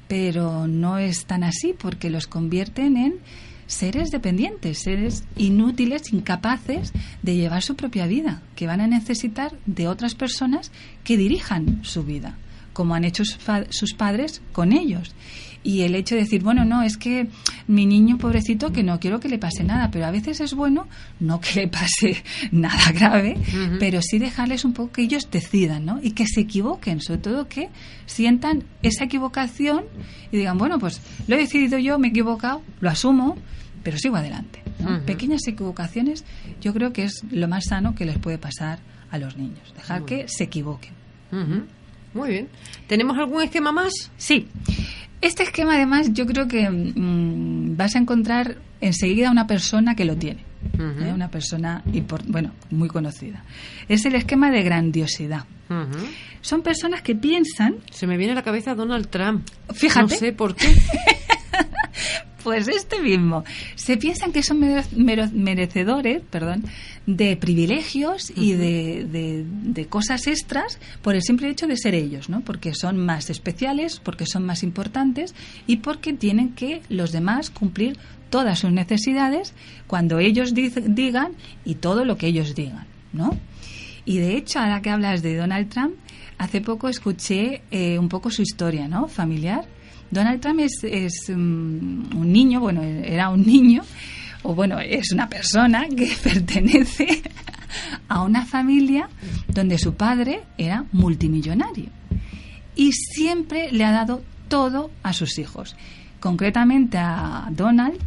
pero 0.08 0.66
no 0.66 0.98
es 0.98 1.24
tan 1.24 1.42
así 1.42 1.74
porque 1.76 2.10
los 2.10 2.26
convierten 2.26 2.96
en 2.96 3.14
seres 3.66 4.10
dependientes, 4.10 4.80
seres 4.82 5.24
inútiles, 5.36 6.12
incapaces 6.12 6.92
de 7.22 7.36
llevar 7.36 7.62
su 7.62 7.74
propia 7.74 8.06
vida, 8.06 8.42
que 8.54 8.66
van 8.66 8.80
a 8.80 8.86
necesitar 8.86 9.56
de 9.64 9.88
otras 9.88 10.14
personas 10.14 10.70
que 11.04 11.16
dirijan 11.16 11.80
su 11.82 12.04
vida, 12.04 12.36
como 12.74 12.94
han 12.94 13.04
hecho 13.04 13.24
sus 13.24 13.94
padres 13.94 14.42
con 14.52 14.72
ellos 14.72 15.14
y 15.64 15.82
el 15.82 15.94
hecho 15.94 16.14
de 16.14 16.22
decir, 16.22 16.42
bueno, 16.42 16.64
no, 16.64 16.82
es 16.82 16.96
que 16.96 17.28
mi 17.66 17.86
niño 17.86 18.18
pobrecito 18.18 18.72
que 18.72 18.82
no 18.82 18.98
quiero 18.98 19.20
que 19.20 19.28
le 19.28 19.38
pase 19.38 19.64
nada, 19.64 19.90
pero 19.90 20.06
a 20.06 20.10
veces 20.10 20.40
es 20.40 20.54
bueno 20.54 20.88
no 21.20 21.40
que 21.40 21.60
le 21.60 21.68
pase 21.68 22.22
nada 22.52 22.92
grave, 22.92 23.36
pero 23.78 24.00
sí 24.02 24.18
dejarles 24.18 24.64
un 24.64 24.72
poco 24.72 24.92
que 24.92 25.02
ellos 25.02 25.30
decidan, 25.30 25.84
¿no? 25.84 26.00
Y 26.02 26.12
que 26.12 26.26
se 26.26 26.40
equivoquen, 26.40 27.00
sobre 27.00 27.20
todo 27.20 27.48
que 27.48 27.68
sientan 28.06 28.64
esa 28.82 29.04
equivocación 29.04 29.84
y 30.30 30.38
digan, 30.38 30.58
bueno, 30.58 30.78
pues 30.78 31.00
lo 31.28 31.36
he 31.36 31.38
decidido 31.38 31.78
yo, 31.78 31.98
me 31.98 32.08
he 32.08 32.10
equivocado, 32.10 32.62
lo 32.80 32.90
asumo, 32.90 33.36
pero 33.82 33.98
sigo 33.98 34.16
adelante. 34.16 34.62
Pequeñas 35.06 35.46
equivocaciones 35.46 36.24
yo 36.60 36.72
creo 36.72 36.92
que 36.92 37.04
es 37.04 37.22
lo 37.30 37.46
más 37.46 37.66
sano 37.66 37.94
que 37.94 38.04
les 38.04 38.18
puede 38.18 38.36
pasar 38.36 38.80
a 39.10 39.18
los 39.18 39.36
niños, 39.36 39.72
dejar 39.76 40.04
que 40.04 40.26
se 40.26 40.44
equivoquen. 40.44 40.92
Muy 42.14 42.28
bien. 42.28 42.48
¿Tenemos 42.88 43.16
algún 43.16 43.42
esquema 43.42 43.72
más? 43.72 43.92
Sí. 44.16 44.48
Este 45.22 45.44
esquema, 45.44 45.76
además, 45.76 46.12
yo 46.12 46.26
creo 46.26 46.48
que 46.48 46.68
mm, 46.68 47.76
vas 47.76 47.94
a 47.94 47.98
encontrar 47.98 48.56
enseguida 48.80 49.30
una 49.30 49.46
persona 49.46 49.94
que 49.94 50.04
lo 50.04 50.16
tiene. 50.16 50.44
¿eh? 50.78 51.12
Una 51.14 51.28
persona, 51.28 51.82
bueno, 52.26 52.50
muy 52.70 52.88
conocida. 52.88 53.44
Es 53.88 54.04
el 54.04 54.16
esquema 54.16 54.50
de 54.50 54.62
grandiosidad. 54.62 55.44
Son 56.42 56.62
personas 56.62 57.02
que 57.02 57.14
piensan. 57.14 57.76
Se 57.90 58.06
me 58.06 58.16
viene 58.18 58.32
a 58.32 58.34
la 58.34 58.42
cabeza 58.42 58.74
Donald 58.74 59.08
Trump. 59.08 59.48
Fíjate. 59.72 60.02
No 60.02 60.08
sé 60.08 60.32
por 60.32 60.54
qué. 60.54 60.68
Pues 62.42 62.66
este 62.68 63.00
mismo. 63.00 63.44
Se 63.76 63.96
piensan 63.96 64.32
que 64.32 64.42
son 64.42 64.60
merecedores, 64.60 66.22
perdón, 66.30 66.64
de 67.06 67.36
privilegios 67.36 68.32
y 68.34 68.52
de, 68.52 69.44
de, 69.62 69.86
cosas 69.86 70.26
extras 70.26 70.78
por 71.02 71.14
el 71.14 71.22
simple 71.22 71.48
hecho 71.48 71.66
de 71.66 71.76
ser 71.76 71.94
ellos, 71.94 72.28
¿no? 72.28 72.40
Porque 72.40 72.74
son 72.74 72.96
más 72.96 73.30
especiales, 73.30 74.00
porque 74.00 74.26
son 74.26 74.44
más 74.44 74.62
importantes 74.62 75.34
y 75.66 75.78
porque 75.78 76.12
tienen 76.12 76.50
que 76.54 76.82
los 76.88 77.12
demás 77.12 77.50
cumplir 77.50 77.98
todas 78.30 78.60
sus 78.60 78.72
necesidades 78.72 79.52
cuando 79.86 80.18
ellos 80.18 80.54
digan 80.54 81.32
y 81.64 81.76
todo 81.76 82.04
lo 82.04 82.16
que 82.16 82.28
ellos 82.28 82.54
digan, 82.54 82.86
¿no? 83.12 83.36
Y 84.04 84.18
de 84.18 84.36
hecho, 84.36 84.58
ahora 84.58 84.82
que 84.82 84.90
hablas 84.90 85.22
de 85.22 85.36
Donald 85.36 85.68
Trump, 85.68 85.94
hace 86.38 86.60
poco 86.60 86.88
escuché 86.88 87.62
eh, 87.70 87.98
un 87.98 88.08
poco 88.08 88.30
su 88.30 88.42
historia, 88.42 88.88
¿no? 88.88 89.06
Familiar. 89.06 89.64
Donald 90.12 90.40
Trump 90.42 90.60
es, 90.60 90.84
es 90.84 91.30
um, 91.30 92.04
un 92.14 92.32
niño, 92.32 92.60
bueno, 92.60 92.82
era 92.82 93.30
un 93.30 93.42
niño, 93.44 93.82
o 94.42 94.54
bueno, 94.54 94.78
es 94.78 95.10
una 95.10 95.26
persona 95.26 95.88
que 95.88 96.12
pertenece 96.22 97.22
a 98.08 98.22
una 98.22 98.44
familia 98.44 99.08
donde 99.48 99.78
su 99.78 99.94
padre 99.94 100.42
era 100.58 100.84
multimillonario 100.92 101.86
y 102.76 102.92
siempre 102.92 103.72
le 103.72 103.84
ha 103.84 103.92
dado 103.92 104.22
todo 104.48 104.90
a 105.02 105.14
sus 105.14 105.38
hijos. 105.38 105.76
Concretamente 106.20 106.98
a 106.98 107.48
Donald, 107.50 107.98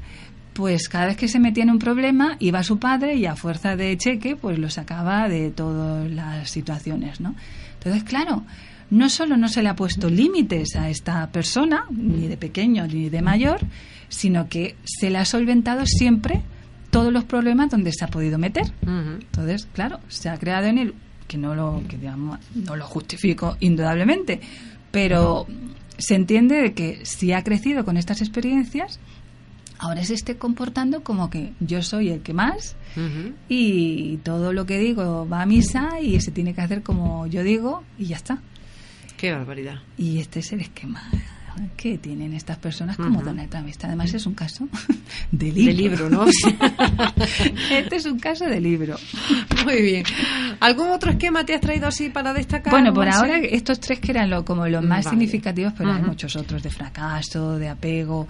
pues 0.53 0.87
cada 0.87 1.07
vez 1.07 1.17
que 1.17 1.27
se 1.27 1.39
metía 1.39 1.63
en 1.63 1.71
un 1.71 1.79
problema 1.79 2.37
iba 2.39 2.61
su 2.61 2.77
padre 2.77 3.15
y 3.15 3.25
a 3.25 3.35
fuerza 3.35 3.75
de 3.75 3.97
cheque 3.97 4.35
pues 4.35 4.59
lo 4.59 4.69
sacaba 4.69 5.27
de 5.27 5.49
todas 5.49 6.09
las 6.11 6.51
situaciones, 6.51 7.19
¿no? 7.19 7.33
Entonces, 7.79 8.03
claro, 8.03 8.43
no 8.89 9.09
solo 9.09 9.37
no 9.37 9.47
se 9.47 9.63
le 9.63 9.69
ha 9.69 9.75
puesto 9.75 10.09
límites 10.09 10.75
a 10.75 10.89
esta 10.89 11.31
persona, 11.31 11.85
ni 11.89 12.27
de 12.27 12.37
pequeño 12.37 12.87
ni 12.87 13.09
de 13.09 13.21
mayor, 13.21 13.59
sino 14.09 14.47
que 14.47 14.75
se 14.83 15.09
le 15.09 15.17
ha 15.17 15.25
solventado 15.25 15.85
siempre 15.85 16.41
todos 16.91 17.11
los 17.11 17.23
problemas 17.25 17.69
donde 17.69 17.91
se 17.91 18.05
ha 18.05 18.07
podido 18.07 18.37
meter. 18.37 18.71
Entonces, 18.85 19.67
claro, 19.73 19.99
se 20.07 20.29
ha 20.29 20.37
creado 20.37 20.67
en 20.67 20.77
él, 20.77 20.93
que 21.27 21.37
no 21.37 21.55
lo, 21.55 21.83
que 21.87 21.97
digamos, 21.97 22.39
no 22.53 22.75
lo 22.75 22.85
justifico 22.85 23.57
indudablemente, 23.59 24.39
pero 24.91 25.47
se 25.97 26.15
entiende 26.15 26.61
de 26.61 26.73
que 26.73 27.05
si 27.05 27.33
ha 27.33 27.43
crecido 27.43 27.83
con 27.85 27.97
estas 27.97 28.21
experiencias, 28.21 28.99
ahora 29.77 30.03
se 30.03 30.13
esté 30.13 30.37
comportando 30.37 31.03
como 31.03 31.29
que 31.29 31.53
yo 31.59 31.81
soy 31.81 32.09
el 32.09 32.21
que 32.21 32.33
más 32.33 32.75
y 33.49 34.17
todo 34.23 34.53
lo 34.53 34.65
que 34.65 34.79
digo 34.79 35.27
va 35.27 35.41
a 35.41 35.45
misa 35.45 35.99
y 35.99 36.21
se 36.21 36.31
tiene 36.31 36.53
que 36.53 36.61
hacer 36.61 36.81
como 36.81 37.27
yo 37.27 37.43
digo 37.43 37.83
y 37.97 38.05
ya 38.05 38.15
está. 38.15 38.41
Qué 39.17 39.31
barbaridad. 39.31 39.79
Y 39.97 40.19
este 40.19 40.39
es 40.39 40.51
el 40.51 40.61
esquema 40.61 41.01
que 41.75 41.97
tienen 41.97 42.33
estas 42.33 42.57
personas 42.57 42.97
como 42.97 43.21
Donald 43.21 43.49
Trump. 43.49 43.67
Este 43.67 43.87
además 43.87 44.13
es 44.13 44.25
un 44.25 44.33
caso 44.33 44.67
de 45.31 45.51
libro. 45.51 45.65
De 45.65 45.73
libro, 45.73 46.09
¿no? 46.09 46.25
este 47.71 47.95
es 47.95 48.05
un 48.05 48.19
caso 48.19 48.45
de 48.45 48.59
libro. 48.59 48.95
Muy 49.63 49.81
bien. 49.81 50.03
¿Algún 50.59 50.89
otro 50.89 51.11
esquema 51.11 51.45
te 51.45 51.53
has 51.53 51.61
traído 51.61 51.87
así 51.87 52.09
para 52.09 52.33
destacar? 52.33 52.71
Bueno, 52.71 52.93
por 52.93 53.07
ahora 53.07 53.37
estos 53.39 53.79
tres 53.79 53.99
que 53.99 54.11
eran 54.11 54.29
lo, 54.29 54.45
como 54.45 54.67
los 54.67 54.83
más 54.83 55.05
significativos, 55.05 55.73
pero 55.77 55.91
hay 55.91 56.01
muchos 56.01 56.35
otros 56.35 56.63
de 56.63 56.69
fracaso, 56.69 57.57
de 57.57 57.69
apego, 57.69 58.27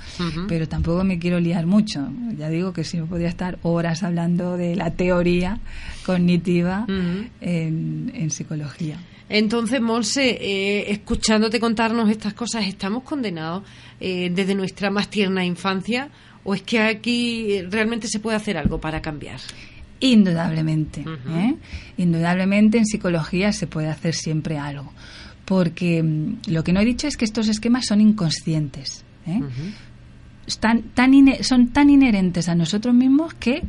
pero 0.48 0.68
tampoco 0.68 1.04
me 1.04 1.20
quiero 1.20 1.40
liar 1.40 1.66
mucho. 1.66 2.08
Ya 2.38 2.50
digo 2.50 2.74
que 2.74 2.84
si 2.84 2.98
no 2.98 3.06
podía 3.06 3.28
estar 3.28 3.60
horas 3.64 4.04
hablando 4.04 4.58
de 4.58 4.76
la 4.76 4.92
teoría 4.92 5.60
cognitiva 6.06 6.86
en, 6.88 8.12
en 8.14 8.32
psicología. 8.32 8.98
Entonces, 9.28 9.82
Monse, 9.82 10.38
eh, 10.40 10.92
escuchándote 10.92 11.60
contarnos 11.60 12.10
estas 12.10 12.36
cosas, 12.36 12.68
¿estamos 12.68 13.04
condenados 13.16 13.64
eh, 14.00 14.30
desde 14.34 14.56
nuestra 14.56 14.92
más 14.92 15.10
tierna 15.10 15.46
infancia 15.46 16.10
o 16.44 16.54
es 16.54 16.62
que 16.62 16.80
aquí 16.80 17.62
realmente 17.70 18.08
se 18.08 18.20
puede 18.20 18.38
hacer 18.38 18.58
algo 18.58 18.80
para 18.80 19.02
cambiar? 19.02 19.40
Indudablemente. 20.00 21.06
¿eh? 21.30 21.56
Indudablemente 21.98 22.78
en 22.78 22.86
psicología 22.86 23.54
se 23.54 23.68
puede 23.68 23.88
hacer 23.88 24.14
siempre 24.14 24.58
algo. 24.58 24.92
Porque 25.46 26.04
mm, 26.04 26.52
lo 26.52 26.64
que 26.64 26.74
no 26.74 26.82
he 26.82 26.86
dicho 26.86 27.08
es 27.08 27.18
que 27.18 27.26
estos 27.26 27.48
esquemas 27.48 27.86
son 27.88 28.02
inconscientes. 28.02 29.06
Están 30.46 30.84
tan 30.94 31.12
son 31.42 31.70
tan 31.70 31.90
inherentes 31.90 32.50
a 32.50 32.54
nosotros 32.54 32.94
mismos 32.94 33.34
que 33.34 33.64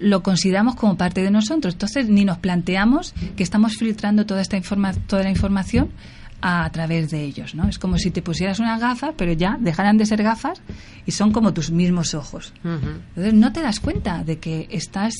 lo 0.00 0.22
consideramos 0.22 0.74
como 0.74 0.96
parte 0.96 1.22
de 1.22 1.30
nosotros. 1.30 1.74
Entonces, 1.74 2.08
ni 2.08 2.24
nos 2.24 2.38
planteamos 2.38 3.14
que 3.36 3.44
estamos 3.44 3.76
filtrando 3.76 4.26
toda 4.26 4.40
esta 4.40 4.56
informa 4.56 4.94
toda 5.06 5.22
la 5.22 5.30
información 5.30 5.90
a, 6.40 6.68
través 6.70 7.10
de 7.10 7.22
ellos, 7.24 7.54
¿no? 7.54 7.68
Es 7.68 7.78
como 7.78 7.98
si 7.98 8.10
te 8.10 8.22
pusieras 8.22 8.58
una 8.60 8.78
gafa, 8.78 9.12
pero 9.16 9.32
ya 9.32 9.56
dejaran 9.60 9.98
de 9.98 10.06
ser 10.06 10.22
gafas 10.22 10.60
y 11.06 11.12
son 11.12 11.32
como 11.32 11.52
tus 11.52 11.70
mismos 11.70 12.14
ojos. 12.14 12.52
Entonces, 12.64 13.34
no 13.34 13.52
te 13.52 13.62
das 13.62 13.80
cuenta 13.80 14.24
de 14.24 14.38
que 14.38 14.68
estás 14.70 15.14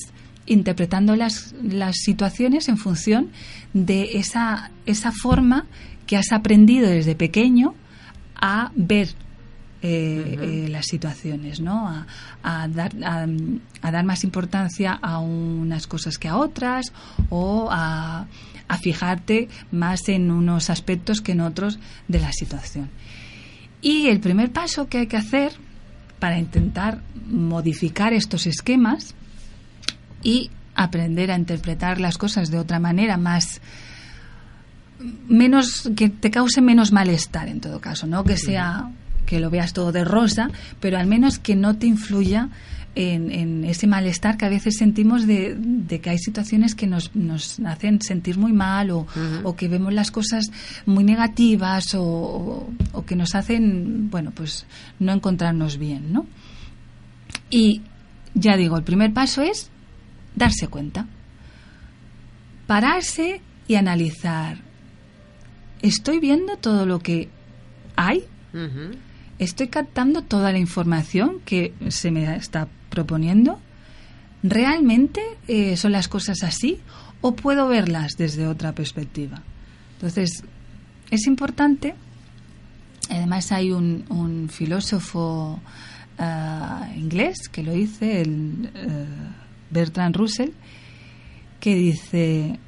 interpretando 0.47 1.17
las, 1.17 1.55
las 1.63 1.97
situaciones 1.97 2.69
en 2.69 2.77
función 2.77 3.31
de 3.73 4.19
esa, 4.19 4.71
esa 4.87 5.13
forma 5.13 5.67
que 6.07 6.17
has 6.17 6.33
aprendido 6.33 6.89
desde 6.89 7.15
pequeño 7.15 7.75
a 8.35 8.73
ver 8.75 9.15
eh, 9.83 10.39
eh, 10.41 10.69
las 10.69 10.87
situaciones, 10.87 11.61
¿no? 11.61 11.89
A, 12.43 12.69
dar, 12.69 12.93
a, 13.03 13.91
dar 13.91 14.05
más 14.05 14.25
importancia 14.25 14.93
a 15.01 15.19
unas 15.21 15.87
cosas 15.87 16.19
que 16.19 16.29
a 16.29 16.37
otras 16.37 16.93
o 17.31 17.69
a, 17.71 18.27
a 18.69 18.79
fijarte 18.79 19.49
más 19.73 20.09
en 20.09 20.31
unos 20.31 20.71
aspectos 20.71 21.21
que 21.21 21.33
en 21.33 21.41
otros 21.41 21.79
de 22.09 22.21
la 22.21 22.33
situación. 22.33 22.91
Y 23.81 24.09
el 24.09 24.21
primer 24.21 24.53
paso 24.53 24.89
que 24.89 24.99
hay 24.99 25.07
que 25.07 25.17
hacer 25.17 25.53
para 26.19 26.39
intentar 26.39 27.03
modificar 27.27 28.13
estos 28.13 28.47
esquemas 28.47 29.15
y 30.23 30.51
aprender 30.75 31.31
a 31.31 31.37
interpretar 31.37 32.01
las 32.01 32.19
cosas 32.19 32.51
de 32.51 32.59
otra 32.59 32.79
manera 32.79 33.17
más 33.17 33.61
menos 35.29 35.91
que 35.97 36.11
te 36.11 36.31
cause 36.31 36.61
menos 36.61 36.93
malestar 36.93 37.49
en 37.49 37.61
todo 37.61 37.81
caso, 37.81 38.07
no 38.07 38.23
que 38.25 38.37
sea 38.37 38.91
que 39.27 39.41
lo 39.41 39.51
veas 39.51 39.73
todo 39.73 39.93
de 39.93 40.05
rosa, 40.05 40.51
pero 40.81 40.99
al 40.99 41.07
menos 41.07 41.39
que 41.39 41.57
no 41.57 41.77
te 41.77 41.87
influya 41.87 42.49
en, 42.95 43.65
ese 43.65 43.87
malestar 43.87 44.37
que 44.37 44.47
a 44.47 44.49
veces 44.49 44.77
sentimos 44.77 45.27
de, 45.27 46.01
que 46.03 46.11
hay 46.11 46.19
situaciones 46.19 46.75
que 46.75 46.87
nos, 46.87 47.15
nos 47.15 47.61
hacen 47.61 48.01
sentir 48.03 48.37
muy 48.39 48.53
mal 48.53 48.91
o, 48.91 49.07
que 49.57 49.69
vemos 49.69 49.93
las 49.93 50.11
cosas 50.11 50.51
muy 50.87 51.05
negativas 51.05 51.95
o, 51.95 52.69
que 53.07 53.17
nos 53.17 53.35
hacen, 53.35 54.11
bueno, 54.11 54.33
pues 54.33 54.67
no 54.99 55.13
encontrarnos 55.13 55.79
bien, 55.79 56.13
¿no? 56.13 56.27
Y 57.49 57.83
ya 58.35 58.57
digo, 58.57 58.77
el 58.77 58.85
primer 58.85 59.13
paso 59.13 59.43
es 59.43 59.71
darse 60.35 60.69
cuenta, 60.69 61.07
pararse 62.67 63.41
y 63.67 63.77
analizar. 63.77 64.59
¿Estoy 65.83 66.19
viendo 66.21 66.57
todo 66.57 66.87
lo 66.87 66.99
que 66.99 67.29
hay? 67.97 68.25
¿Estoy 69.41 69.69
captando 69.69 70.21
toda 70.21 70.53
la 70.53 70.59
información 70.59 71.41
que 71.47 71.73
se 71.89 72.11
me 72.11 72.37
está 72.37 72.69
proponiendo? 72.91 73.59
¿Realmente 74.43 75.23
eh, 75.49 75.79
son 75.79 75.93
las 75.93 76.09
cosas 76.09 76.43
así 76.43 76.79
o 77.23 77.35
puedo 77.35 77.67
verlas 77.67 78.19
desde 78.19 78.47
otra 78.47 78.75
perspectiva? 78.75 79.41
Entonces, 79.95 80.45
es 81.11 81.27
importante, 81.27 81.95
además 83.09 83.51
hay 83.51 83.73
un, 83.73 84.51
filósofo 84.53 85.59
eh, 86.19 86.95
inglés 86.97 87.49
que 87.49 87.63
lo 87.63 87.73
dice, 87.73 88.21
el, 88.21 88.71
eh, 88.75 89.07
Bertrand 89.71 90.17
Russell, 90.17 90.51
que 91.61 91.75
dice, 91.77 92.59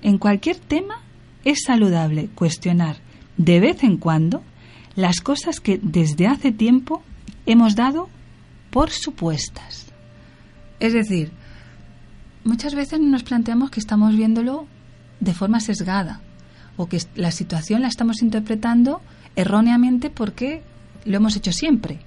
en 0.00 0.16
cualquier 0.16 0.56
tema 0.56 1.02
es 1.44 1.64
saludable 1.66 2.30
cuestionar 2.34 2.96
de 3.36 3.60
vez 3.60 3.84
en 3.84 3.98
cuando 3.98 4.42
las 4.96 5.20
cosas 5.20 5.60
que 5.60 5.78
desde 5.82 6.26
hace 6.26 6.52
tiempo 6.52 7.02
hemos 7.46 7.74
dado 7.76 8.08
por 8.70 8.90
supuestas. 8.90 9.86
Es 10.78 10.92
decir, 10.92 11.30
muchas 12.44 12.74
veces 12.74 13.00
nos 13.00 13.22
planteamos 13.22 13.70
que 13.70 13.80
estamos 13.80 14.16
viéndolo 14.16 14.66
de 15.20 15.34
forma 15.34 15.60
sesgada 15.60 16.20
o 16.76 16.88
que 16.88 16.98
la 17.14 17.30
situación 17.30 17.82
la 17.82 17.88
estamos 17.88 18.22
interpretando 18.22 19.02
erróneamente 19.36 20.10
porque 20.10 20.62
lo 21.04 21.16
hemos 21.16 21.36
hecho 21.36 21.52
siempre. 21.52 22.00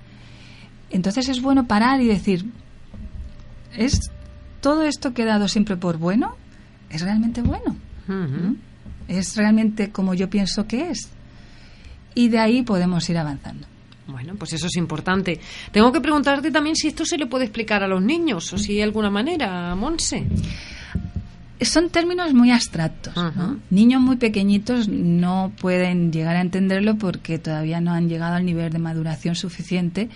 Entonces 0.89 1.29
es 1.29 1.41
bueno 1.41 1.67
parar 1.67 2.01
y 2.01 2.07
decir, 2.07 2.45
¿es 3.75 4.11
todo 4.61 4.83
esto 4.83 5.13
que 5.13 5.23
he 5.23 5.25
dado 5.25 5.47
siempre 5.47 5.77
por 5.77 5.97
bueno? 5.97 6.35
¿Es 6.89 7.01
realmente 7.01 7.41
bueno? 7.41 7.75
¿Mm? 8.07 8.55
¿Es 9.07 9.35
realmente 9.35 9.91
como 9.91 10.13
yo 10.13 10.29
pienso 10.29 10.67
que 10.67 10.91
es? 10.91 11.09
Y 12.15 12.29
de 12.29 12.39
ahí 12.39 12.63
podemos 12.63 13.09
ir 13.09 13.17
avanzando. 13.17 13.67
Bueno, 14.07 14.35
pues 14.35 14.53
eso 14.53 14.67
es 14.67 14.75
importante. 14.75 15.39
Tengo 15.71 15.91
que 15.91 16.01
preguntarte 16.01 16.51
también 16.51 16.75
si 16.75 16.89
esto 16.89 17.05
se 17.05 17.17
le 17.17 17.25
puede 17.25 17.45
explicar 17.45 17.83
a 17.83 17.87
los 17.87 18.01
niños 18.01 18.51
o 18.51 18.57
si 18.57 18.73
hay 18.73 18.81
alguna 18.81 19.09
manera, 19.09 19.73
Monse. 19.75 20.25
Son 21.61 21.89
términos 21.89 22.33
muy 22.33 22.51
abstractos. 22.51 23.13
Niños 23.69 24.01
muy 24.01 24.17
pequeñitos 24.17 24.89
no 24.89 25.53
pueden 25.59 26.11
llegar 26.11 26.35
a 26.35 26.41
entenderlo 26.41 26.97
porque 26.97 27.39
todavía 27.39 27.79
no 27.79 27.93
han 27.93 28.09
llegado 28.09 28.35
al 28.35 28.45
nivel 28.45 28.71
de 28.71 28.79
maduración 28.79 29.35
suficiente 29.35 30.09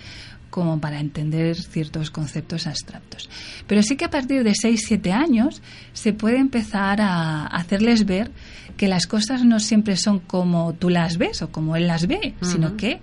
como 0.50 0.80
para 0.80 1.00
entender 1.00 1.56
ciertos 1.56 2.10
conceptos 2.10 2.66
abstractos. 2.66 3.28
Pero 3.66 3.82
sí 3.82 3.96
que 3.96 4.06
a 4.06 4.10
partir 4.10 4.44
de 4.44 4.52
6-7 4.52 5.12
años 5.12 5.62
se 5.92 6.12
puede 6.12 6.38
empezar 6.38 7.00
a 7.00 7.46
hacerles 7.46 8.04
ver 8.04 8.30
que 8.78 8.88
las 8.88 9.06
cosas 9.06 9.44
no 9.44 9.60
siempre 9.60 9.96
son 9.96 10.20
como 10.20 10.72
tú 10.72 10.88
las 10.88 11.18
ves 11.18 11.42
o 11.42 11.50
como 11.50 11.76
él 11.76 11.88
las 11.88 12.06
ve, 12.06 12.34
sino 12.40 12.76
que 12.76 13.00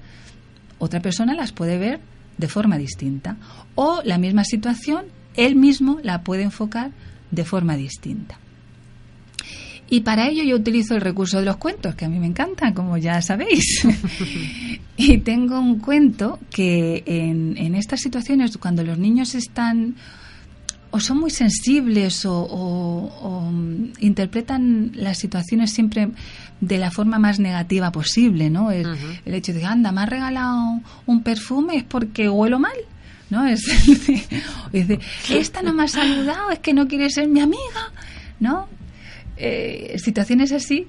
otra 0.79 1.01
persona 1.01 1.35
las 1.35 1.51
puede 1.51 1.77
ver 1.77 1.99
de 2.37 2.47
forma 2.47 2.77
distinta. 2.77 3.35
O 3.75 4.01
la 4.03 4.17
misma 4.17 4.45
situación, 4.45 5.05
él 5.35 5.55
mismo 5.55 5.99
la 6.01 6.23
puede 6.23 6.43
enfocar 6.43 6.91
de 7.29 7.43
forma 7.43 7.75
distinta. 7.75 8.39
Y 9.89 9.99
para 9.99 10.29
ello 10.29 10.43
yo 10.43 10.55
utilizo 10.55 10.95
el 10.95 11.01
recurso 11.01 11.39
de 11.39 11.45
los 11.45 11.57
cuentos, 11.57 11.93
que 11.93 12.05
a 12.05 12.09
mí 12.09 12.19
me 12.19 12.27
encantan, 12.27 12.73
como 12.73 12.97
ya 12.97 13.21
sabéis. 13.21 13.85
y 14.97 15.17
tengo 15.19 15.59
un 15.59 15.79
cuento 15.79 16.39
que 16.49 17.03
en, 17.05 17.57
en, 17.57 17.75
estas 17.75 17.99
situaciones, 17.99 18.57
cuando 18.57 18.81
los 18.83 18.97
niños 18.97 19.35
están 19.35 19.95
o 20.91 20.99
son 20.99 21.19
muy 21.19 21.31
sensibles 21.31 22.25
o, 22.25 23.51
interpretan 23.99 24.91
las 24.93 25.17
situaciones 25.17 25.71
siempre 25.71 26.09
de 26.61 26.77
la 26.77 26.91
forma 26.91 27.19
más 27.19 27.39
negativa 27.39 27.91
posible, 27.91 28.49
¿no? 28.49 28.71
El, 28.71 28.87
hecho 29.25 29.53
de, 29.53 29.65
anda, 29.65 29.91
me 29.91 30.01
ha 30.01 30.05
regalado 30.05 30.81
un 31.05 31.23
perfume 31.23 31.77
es 31.77 31.83
porque 31.83 32.29
huelo 32.29 32.59
mal. 32.59 32.77
¿no? 33.29 33.45
Es, 33.47 33.61
dice, 34.71 34.99
esta 35.29 35.63
no 35.63 35.73
me 35.73 35.83
ha 35.83 35.87
saludado, 35.87 36.51
es 36.51 36.59
que 36.59 36.73
no 36.73 36.87
quiere 36.87 37.09
ser 37.09 37.27
mi 37.27 37.41
amiga, 37.41 37.91
¿no? 38.39 38.67
Eh, 39.35 39.95
situaciones 39.97 40.51
así 40.51 40.87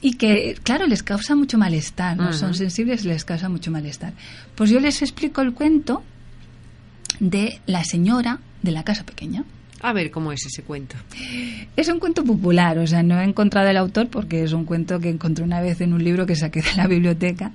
y 0.00 0.14
que, 0.14 0.56
claro, 0.62 0.86
les 0.86 1.02
causa 1.02 1.34
mucho 1.34 1.58
malestar, 1.58 2.16
¿no? 2.16 2.32
Son 2.32 2.54
sensibles, 2.54 3.04
les 3.04 3.24
causa 3.24 3.48
mucho 3.48 3.70
malestar. 3.70 4.14
Pues 4.54 4.70
yo 4.70 4.80
les 4.80 5.02
explico 5.02 5.42
el 5.42 5.52
cuento 5.52 6.02
de 7.18 7.60
la 7.66 7.84
señora 7.84 8.38
de 8.62 8.70
la 8.70 8.84
casa 8.84 9.04
pequeña. 9.04 9.44
A 9.82 9.92
ver 9.94 10.10
cómo 10.10 10.30
es 10.30 10.44
ese 10.44 10.62
cuento. 10.62 10.96
Es 11.74 11.88
un 11.88 12.00
cuento 12.00 12.22
popular, 12.22 12.78
o 12.78 12.86
sea, 12.86 13.02
no 13.02 13.18
he 13.18 13.24
encontrado 13.24 13.68
el 13.68 13.78
autor 13.78 14.08
porque 14.08 14.42
es 14.42 14.52
un 14.52 14.66
cuento 14.66 15.00
que 15.00 15.08
encontré 15.08 15.42
una 15.42 15.60
vez 15.60 15.80
en 15.80 15.94
un 15.94 16.04
libro 16.04 16.26
que 16.26 16.36
saqué 16.36 16.60
de 16.60 16.74
la 16.76 16.86
biblioteca 16.86 17.52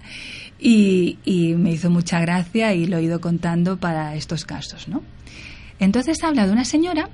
y, 0.60 1.20
y 1.24 1.54
me 1.54 1.72
hizo 1.72 1.92
mucha 1.92 2.20
gracia 2.20 2.74
y 2.74 2.88
lo 2.88 2.98
he 2.98 3.04
ido 3.04 3.22
contando 3.22 3.78
para 3.78 4.16
estos 4.16 4.44
casos, 4.46 4.88
¿no? 4.88 5.04
Entonces 5.80 6.24
habla 6.24 6.48
de 6.48 6.54
una 6.54 6.66
señora 6.66 7.10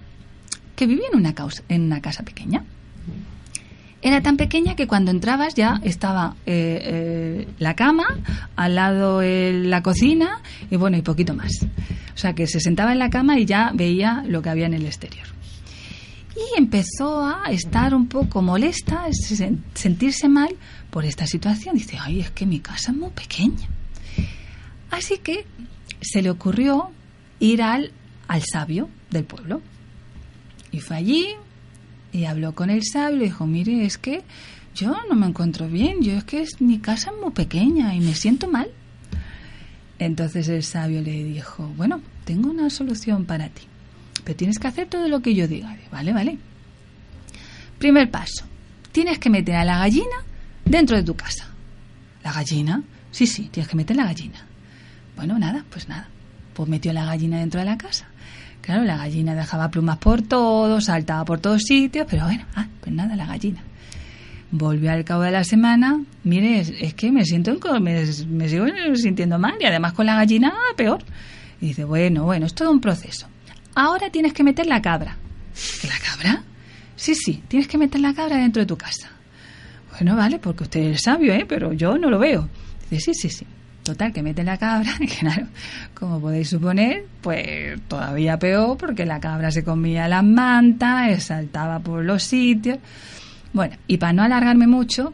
que 0.78 0.88
vivía 0.88 1.08
en 1.12 1.20
una, 1.20 1.36
causa, 1.36 1.64
en 1.68 1.84
una 1.84 2.00
casa 2.02 2.24
pequeña 2.24 2.64
era 4.02 4.22
tan 4.22 4.38
pequeña 4.38 4.76
que 4.76 4.88
cuando 4.88 5.12
entrabas 5.12 5.54
ya 5.54 5.80
estaba 5.84 6.36
eh, 6.46 6.80
eh, 6.84 7.48
la 7.60 7.76
cama, 7.76 8.20
al 8.56 8.76
lado 8.76 9.22
la 9.22 9.84
cocina 9.84 10.42
y 10.70 10.76
bueno, 10.76 10.98
y 10.98 11.02
poquito 11.02 11.34
más. 11.34 11.52
O 12.14 12.18
sea 12.18 12.34
que 12.34 12.48
se 12.48 12.60
sentaba 12.60 12.92
en 12.92 13.00
la 13.00 13.10
cama 13.10 13.38
y 13.40 13.46
ya 13.46 13.72
veía 13.74 14.24
lo 14.28 14.42
que 14.42 14.50
había 14.50 14.66
en 14.66 14.74
el 14.74 14.86
exterior. 14.86 15.28
Y 16.36 16.58
empezó 16.58 17.26
a 17.26 17.52
estar 17.52 17.94
un 17.94 18.08
poco 18.08 18.42
molesta, 18.42 19.06
sentirse 19.74 20.28
mal 20.30 20.56
por 20.90 21.06
esta 21.06 21.28
situación. 21.28 21.76
Dice, 21.76 21.98
ay, 22.00 22.22
es 22.22 22.32
que 22.32 22.46
mi 22.46 22.60
casa 22.60 22.92
es 22.92 22.98
muy 22.98 23.12
pequeña. 23.12 23.68
Así 24.90 25.18
que 25.20 25.46
se 26.02 26.22
le 26.22 26.30
ocurrió 26.30 26.92
ir 27.40 27.62
al, 27.62 27.92
al 28.28 28.42
sabio 28.44 28.90
del 29.10 29.26
pueblo. 29.26 29.62
Y 30.72 30.80
fue 30.80 30.98
allí, 30.98 31.28
y 32.12 32.26
habló 32.26 32.54
con 32.54 32.70
el 32.70 32.84
sabio 32.84 33.18
y 33.18 33.26
dijo, 33.26 33.46
mire, 33.46 33.86
es 33.86 33.98
que 33.98 34.24
yo 34.76 34.96
no 35.10 35.16
me 35.16 35.28
encuentro 35.28 35.68
bien, 35.68 36.02
yo 36.02 36.14
es 36.14 36.24
que 36.24 36.42
es, 36.42 36.62
mi 36.62 36.80
casa 36.80 37.12
es 37.12 37.22
muy 37.22 37.32
pequeña 37.32 37.94
y 37.96 38.00
me 38.00 38.14
siento 38.16 38.48
mal. 38.48 38.70
Entonces 40.00 40.48
el 40.48 40.64
sabio 40.64 41.02
le 41.02 41.24
dijo, 41.24 41.72
bueno, 41.78 42.02
tengo 42.26 42.50
una 42.50 42.70
solución 42.70 43.26
para 43.26 43.50
ti, 43.50 43.64
pero 44.24 44.36
tienes 44.36 44.58
que 44.60 44.68
hacer 44.68 44.88
todo 44.88 45.08
lo 45.08 45.22
que 45.22 45.36
yo 45.36 45.48
diga. 45.48 45.78
Vale, 45.92 46.14
vale. 46.14 46.38
Primer 47.78 48.10
paso, 48.10 48.46
tienes 48.92 49.20
que 49.20 49.30
meter 49.30 49.56
a 49.56 49.66
la 49.66 49.80
gallina 49.80 50.24
dentro 50.66 50.98
de 50.98 51.04
tu 51.04 51.16
casa. 51.16 51.48
¿La 52.24 52.32
gallina? 52.32 52.84
Sí, 53.12 53.28
sí, 53.28 53.50
tienes 53.52 53.70
que 53.70 53.76
meter 53.76 53.96
la 53.96 54.06
gallina. 54.06 54.46
Bueno, 55.16 55.38
nada, 55.38 55.66
pues 55.70 55.88
nada. 55.90 56.08
Pues 56.54 56.70
metió 56.70 56.94
la 56.94 57.06
gallina 57.06 57.40
dentro 57.40 57.60
de 57.60 57.66
la 57.66 57.78
casa. 57.78 58.08
Claro, 58.62 58.84
la 58.84 58.98
gallina 58.98 59.34
dejaba 59.34 59.70
plumas 59.70 59.98
por 59.98 60.22
todos, 60.22 60.86
saltaba 60.86 61.26
por 61.26 61.40
todos 61.40 61.64
sitios, 61.64 62.06
pero 62.10 62.26
bueno, 62.26 62.46
ah, 62.56 62.68
pues 62.80 62.96
nada, 62.96 63.16
la 63.16 63.26
gallina. 63.26 63.64
Volvió 64.52 64.92
al 64.92 65.04
cabo 65.04 65.24
de 65.24 65.32
la 65.32 65.44
semana, 65.44 66.04
mire, 66.24 66.60
es, 66.60 66.94
que 66.94 67.12
me 67.12 67.26
siento, 67.26 67.58
me, 67.80 68.06
me, 68.28 68.50
sigo 68.50 68.66
sintiendo 68.96 69.40
mal 69.40 69.56
y 69.60 69.66
además 69.66 69.94
con 69.94 70.06
la 70.06 70.16
gallina 70.16 70.54
peor. 70.76 71.04
Y 71.60 71.68
dice, 71.68 71.86
bueno, 71.86 72.26
bueno, 72.26 72.46
es 72.46 72.54
todo 72.54 72.72
un 72.72 72.82
proceso. 72.82 73.28
Ahora 73.76 74.10
tienes 74.10 74.34
que 74.34 74.44
meter 74.44 74.68
la 74.68 74.82
cabra. 74.82 75.16
¿La 75.88 75.98
cabra? 76.00 76.44
Sí, 76.96 77.16
sí, 77.16 77.42
tienes 77.48 77.68
que 77.68 77.78
meter 77.78 78.02
la 78.02 78.14
cabra 78.14 78.38
dentro 78.38 78.62
de 78.62 78.66
tu 78.66 78.78
casa. 78.78 79.10
Bueno, 79.92 80.16
vale, 80.16 80.40
porque 80.40 80.64
usted 80.64 80.82
es 80.82 81.02
sabio, 81.02 81.34
¿eh? 81.34 81.46
Pero 81.48 81.74
yo 81.74 81.98
no 81.98 82.10
lo 82.10 82.20
veo. 82.20 82.48
Dice, 82.90 83.14
sí, 83.14 83.30
sí, 83.30 83.38
sí. 83.38 83.48
Total, 83.84 84.14
que 84.14 84.22
mete 84.22 84.44
la 84.44 84.58
cabra, 84.58 84.92
y 85.00 85.08
claro, 85.08 85.48
como 85.94 86.22
podéis 86.22 86.50
suponer, 86.50 87.06
pues 87.22 87.80
todavía 87.88 88.38
peor, 88.38 88.78
porque 88.78 89.06
la 89.06 89.20
cabra 89.20 89.52
se 89.52 89.64
comía 89.64 90.08
las 90.08 90.24
mantas, 90.24 91.24
saltaba 91.24 91.80
por 91.80 92.04
los 92.04 92.24
sitios. 92.24 92.78
Bueno, 93.54 93.76
y 93.88 93.98
para 93.98 94.14
no 94.14 94.24
alargarme 94.24 94.68
mucho, 94.68 95.14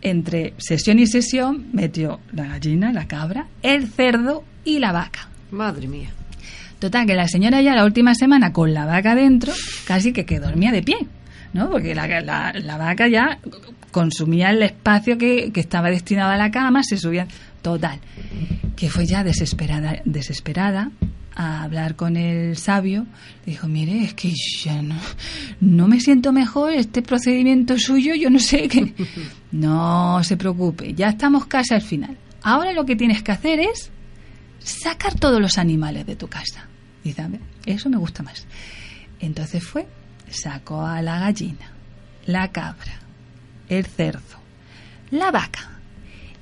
entre 0.00 0.54
sesión 0.56 0.98
y 0.98 1.06
sesión 1.06 1.66
metió 1.72 2.20
la 2.32 2.46
gallina, 2.46 2.92
la 2.92 3.06
cabra, 3.06 3.46
el 3.62 3.88
cerdo 3.88 4.44
y 4.64 4.78
la 4.78 4.92
vaca. 4.92 5.28
Madre 5.50 5.86
mía. 5.86 6.10
Total, 6.78 7.06
que 7.06 7.14
la 7.14 7.28
señora 7.28 7.62
ya 7.62 7.74
la 7.74 7.84
última 7.84 8.14
semana 8.14 8.52
con 8.52 8.74
la 8.74 8.84
vaca 8.84 9.14
dentro, 9.14 9.52
casi 9.86 10.12
que, 10.12 10.26
que 10.26 10.40
dormía 10.40 10.72
de 10.72 10.82
pie, 10.82 10.98
¿no? 11.54 11.70
Porque 11.70 11.94
la, 11.94 12.06
la, 12.20 12.52
la 12.52 12.76
vaca 12.76 13.08
ya 13.08 13.38
consumía 13.90 14.50
el 14.50 14.62
espacio 14.62 15.16
que, 15.16 15.50
que, 15.52 15.60
estaba 15.60 15.88
destinado 15.88 16.30
a 16.30 16.36
la 16.36 16.50
cama, 16.50 16.82
se 16.82 16.98
subía. 16.98 17.26
Total, 17.66 17.98
que 18.76 18.88
fue 18.88 19.06
ya 19.06 19.24
desesperada, 19.24 20.00
desesperada 20.04 20.92
a 21.34 21.64
hablar 21.64 21.96
con 21.96 22.16
el 22.16 22.56
sabio. 22.56 23.08
Dijo, 23.44 23.66
mire, 23.66 24.04
es 24.04 24.14
que 24.14 24.32
ya 24.62 24.82
no, 24.82 24.94
no 25.60 25.88
me 25.88 25.98
siento 25.98 26.32
mejor, 26.32 26.74
este 26.74 27.02
procedimiento 27.02 27.76
suyo, 27.76 28.14
yo 28.14 28.30
no 28.30 28.38
sé 28.38 28.68
qué. 28.68 28.94
No 29.50 30.22
se 30.22 30.36
preocupe, 30.36 30.94
ya 30.94 31.08
estamos 31.08 31.46
casi 31.46 31.74
al 31.74 31.82
final. 31.82 32.16
Ahora 32.40 32.72
lo 32.72 32.86
que 32.86 32.94
tienes 32.94 33.24
que 33.24 33.32
hacer 33.32 33.58
es 33.58 33.90
sacar 34.60 35.18
todos 35.18 35.40
los 35.40 35.58
animales 35.58 36.06
de 36.06 36.14
tu 36.14 36.28
casa. 36.28 36.68
Dice, 37.02 37.26
eso 37.64 37.90
me 37.90 37.96
gusta 37.96 38.22
más. 38.22 38.46
Entonces 39.18 39.64
fue, 39.64 39.88
sacó 40.30 40.86
a 40.86 41.02
la 41.02 41.18
gallina, 41.18 41.72
la 42.26 42.52
cabra, 42.52 43.00
el 43.68 43.84
cerdo, 43.86 44.38
la 45.10 45.32
vaca. 45.32 45.72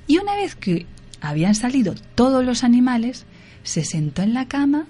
Y 0.05 0.19
una 0.19 0.35
vez 0.35 0.53
que 0.53 0.85
habían 1.21 1.55
salido 1.55 1.95
todos 2.15 2.45
los 2.45 2.63
animales, 2.63 3.25
se 3.63 3.83
sentó 3.83 4.21
en 4.21 4.33
la 4.33 4.47
cama, 4.47 4.87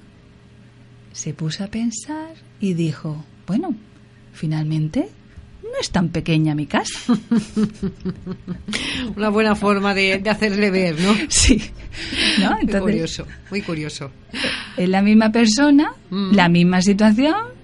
se 1.13 1.33
puso 1.33 1.63
a 1.63 1.67
pensar 1.67 2.33
y 2.59 2.73
dijo, 2.73 3.23
bueno, 3.47 3.75
finalmente 4.33 5.09
no 5.63 5.81
es 5.81 5.89
tan 5.89 6.09
pequeña 6.09 6.55
mi 6.55 6.65
casa. 6.65 7.17
Una 9.15 9.29
buena 9.29 9.55
forma 9.55 9.93
de, 9.93 10.21
hacerle 10.29 10.71
ver, 10.71 10.99
¿no? 10.99 11.13
Sí. 11.29 11.61
muy 12.39 12.79
curioso, 12.79 13.25
muy 13.49 13.61
curioso. 13.61 14.11
Es 14.77 14.89
la 14.89 15.01
misma 15.01 15.31
persona, 15.31 15.93
mm. 16.09 16.33
la 16.33 16.49
misma 16.49 16.81
situación, 16.81 17.54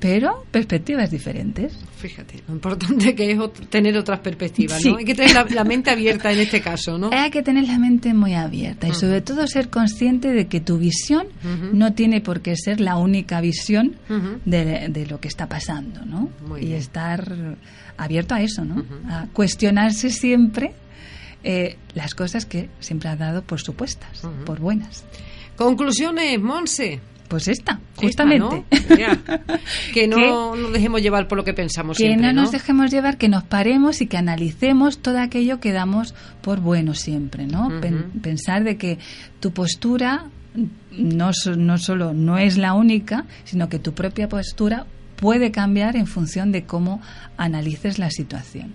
pero 0.00 0.44
perspectivas 0.50 1.10
diferentes. 1.10 1.78
Fíjate, 1.96 2.42
lo 2.48 2.54
importante 2.54 3.14
que 3.14 3.30
es 3.30 3.38
tener 3.68 3.96
otras 3.96 4.20
perspectivas, 4.20 4.84
¿no? 4.84 4.96
Hay 4.96 5.04
que 5.04 5.14
tener 5.14 5.52
la, 5.52 5.64
mente 5.64 5.90
abierta 5.90 6.32
en 6.32 6.40
este 6.40 6.60
caso, 6.60 6.98
¿no? 6.98 7.10
Hay 7.12 7.30
que 7.30 7.42
tener 7.42 7.64
la 7.64 7.78
mente 7.78 8.14
muy 8.14 8.34
abierta 8.34 8.88
y 8.88 8.94
sobre 8.94 9.20
todo 9.20 9.46
ser 9.46 9.68
consciente 9.68 10.32
de 10.32 10.46
que 10.46 10.60
tu 10.60 10.78
visión 10.78 11.26
no 11.72 11.92
tiene 11.94 12.20
por 12.20 12.40
qué 12.40 12.56
ser 12.56 12.80
la 12.80 12.96
única 12.96 13.40
visión 13.40 13.96
de, 14.44 15.06
lo 15.08 15.20
que 15.20 15.28
está 15.28 15.48
pasando, 15.48 16.04
¿no? 16.04 16.30
y 16.60 16.72
estar 16.72 17.56
abierto 17.96 18.34
a 18.34 18.42
eso, 18.42 18.64
¿no? 18.64 18.84
A 19.08 19.26
cuestionarse 19.32 20.10
siempre 20.10 20.74
eh, 21.44 21.76
las 21.94 22.14
cosas 22.14 22.46
que 22.46 22.68
siempre 22.80 23.08
ha 23.08 23.16
dado 23.16 23.42
por 23.42 23.60
supuestas, 23.60 24.22
por 24.46 24.60
buenas. 24.60 25.04
Conclusiones, 25.56 26.40
Monse. 26.40 27.00
Pues 27.32 27.48
esta, 27.48 27.80
justamente. 27.96 28.62
Que 29.94 30.06
no 30.06 30.54
nos 30.54 30.70
dejemos 30.70 31.00
llevar 31.00 31.28
por 31.28 31.38
lo 31.38 31.44
que 31.44 31.54
pensamos. 31.54 31.96
Que 31.96 32.14
no, 32.14 32.30
nos 32.34 32.52
dejemos 32.52 32.90
llevar, 32.90 33.16
que 33.16 33.30
nos 33.30 33.42
paremos 33.42 34.02
y 34.02 34.06
que 34.06 34.18
analicemos 34.18 34.98
todo 34.98 35.18
aquello 35.18 35.58
que 35.58 35.72
damos 35.72 36.14
por 36.42 36.60
bueno 36.60 36.92
siempre, 36.92 37.46
¿no? 37.46 37.70
pensar 38.20 38.64
de 38.64 38.76
que 38.76 38.98
tu 39.40 39.52
postura 39.52 40.26
no, 40.90 41.30
no 41.56 41.78
solo 41.78 42.12
no 42.12 42.36
es 42.36 42.58
la 42.58 42.74
única, 42.74 43.24
sino 43.44 43.70
que 43.70 43.78
tu 43.78 43.94
propia 43.94 44.28
postura 44.28 44.84
puede 45.16 45.52
cambiar 45.52 45.96
en 45.96 46.06
función 46.06 46.52
de 46.52 46.66
cómo 46.66 47.00
analices 47.38 47.98
la 47.98 48.10
situación. 48.10 48.74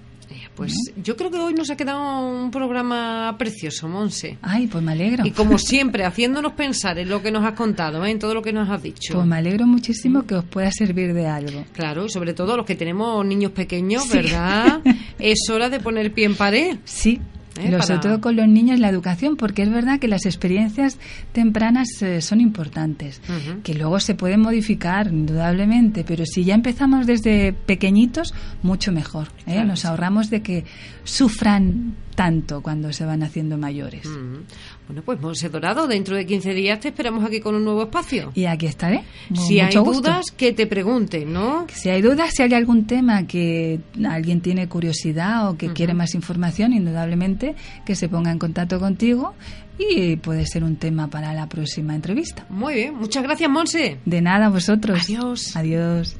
Pues 0.57 0.73
yo 1.03 1.15
creo 1.15 1.29
que 1.29 1.37
hoy 1.37 1.53
nos 1.53 1.69
ha 1.69 1.77
quedado 1.77 2.19
un 2.19 2.49
programa 2.49 3.35
precioso, 3.37 3.87
Monse. 3.87 4.39
Ay, 4.41 4.65
pues 4.65 4.83
me 4.83 4.93
alegro. 4.93 5.23
Y 5.23 5.29
como 5.29 5.59
siempre, 5.59 6.03
haciéndonos 6.03 6.53
pensar 6.53 6.97
en 6.97 7.09
lo 7.09 7.21
que 7.21 7.29
nos 7.31 7.45
has 7.45 7.53
contado, 7.53 8.03
¿eh? 8.03 8.09
en 8.09 8.17
todo 8.17 8.33
lo 8.33 8.41
que 8.41 8.51
nos 8.51 8.67
has 8.67 8.81
dicho. 8.81 9.13
Pues 9.13 9.27
me 9.27 9.35
alegro 9.35 9.67
muchísimo 9.67 10.25
que 10.25 10.33
os 10.33 10.43
pueda 10.45 10.71
servir 10.71 11.13
de 11.13 11.27
algo. 11.27 11.63
Claro, 11.73 12.09
sobre 12.09 12.33
todo 12.33 12.57
los 12.57 12.65
que 12.65 12.73
tenemos 12.73 13.23
niños 13.23 13.51
pequeños, 13.51 14.09
¿verdad? 14.09 14.81
es 15.19 15.47
hora 15.51 15.69
de 15.69 15.79
poner 15.79 16.11
pie 16.11 16.25
en 16.25 16.35
pared. 16.35 16.77
Sí, 16.85 17.21
¿eh? 17.57 17.81
Sobre 17.81 17.99
todo 17.99 18.21
con 18.21 18.35
los 18.35 18.47
niños, 18.47 18.79
la 18.79 18.89
educación, 18.89 19.35
porque 19.35 19.63
es 19.63 19.69
verdad 19.69 19.99
que 19.99 20.07
las 20.07 20.25
experiencias 20.25 20.97
tempranas 21.31 21.87
eh, 22.01 22.21
son 22.21 22.41
importantes, 22.41 23.21
que 23.63 23.73
luego 23.73 23.99
se 23.99 24.15
pueden 24.15 24.41
modificar, 24.41 25.07
indudablemente, 25.07 26.03
pero 26.03 26.25
si 26.25 26.43
ya 26.43 26.55
empezamos 26.55 27.07
desde 27.07 27.53
pequeñitos, 27.53 28.33
mucho 28.63 28.91
mejor. 28.91 29.29
¿eh? 29.45 29.63
Nos 29.63 29.85
ahorramos 29.85 30.29
de 30.29 30.41
que 30.41 30.65
sufran 31.03 31.95
tanto 32.17 32.63
cuando 32.63 32.91
se 32.91 33.05
van 33.05 33.21
haciendo 33.21 33.59
mayores. 33.59 34.09
Bueno, 34.87 35.03
pues 35.05 35.21
Monse 35.21 35.49
Dorado, 35.49 35.85
dentro 35.85 36.15
de 36.15 36.25
15 36.25 36.55
días 36.55 36.79
te 36.79 36.87
esperamos 36.87 37.23
aquí 37.23 37.39
con 37.39 37.53
un 37.53 37.63
nuevo 37.63 37.83
espacio. 37.83 38.31
Y 38.33 38.45
aquí 38.45 38.65
estaré. 38.65 39.03
si 39.35 39.59
hay 39.59 39.75
dudas, 39.75 40.31
que 40.35 40.51
te 40.51 40.65
pregunten, 40.65 41.31
¿no? 41.31 41.67
Si 41.71 41.89
hay 41.89 42.01
dudas, 42.01 42.33
si 42.33 42.41
hay 42.41 42.55
algún 42.55 42.87
tema 42.87 43.27
que 43.27 43.81
alguien 44.03 44.41
tiene 44.41 44.67
curiosidad 44.67 45.47
o 45.47 45.57
que 45.57 45.73
quiere 45.73 45.93
más 45.93 46.15
información, 46.15 46.73
indudablemente 46.73 47.55
que 47.85 47.93
se 47.93 48.09
ponga 48.09 48.31
en 48.31 48.39
contacto 48.39 48.79
contigo 48.79 49.35
y 49.77 50.15
puede 50.15 50.47
ser 50.47 50.63
un 50.63 50.77
tema 50.77 51.09
para 51.09 51.35
la 51.35 51.47
próxima 51.47 51.93
entrevista. 51.93 52.47
Muy 52.49 52.73
bien, 52.73 52.95
muchas 52.95 53.21
gracias, 53.21 53.47
Monse. 53.47 53.99
De 54.05 54.21
nada, 54.23 54.49
vosotros. 54.49 55.03
Adiós. 55.03 55.55
Adiós. 55.55 56.17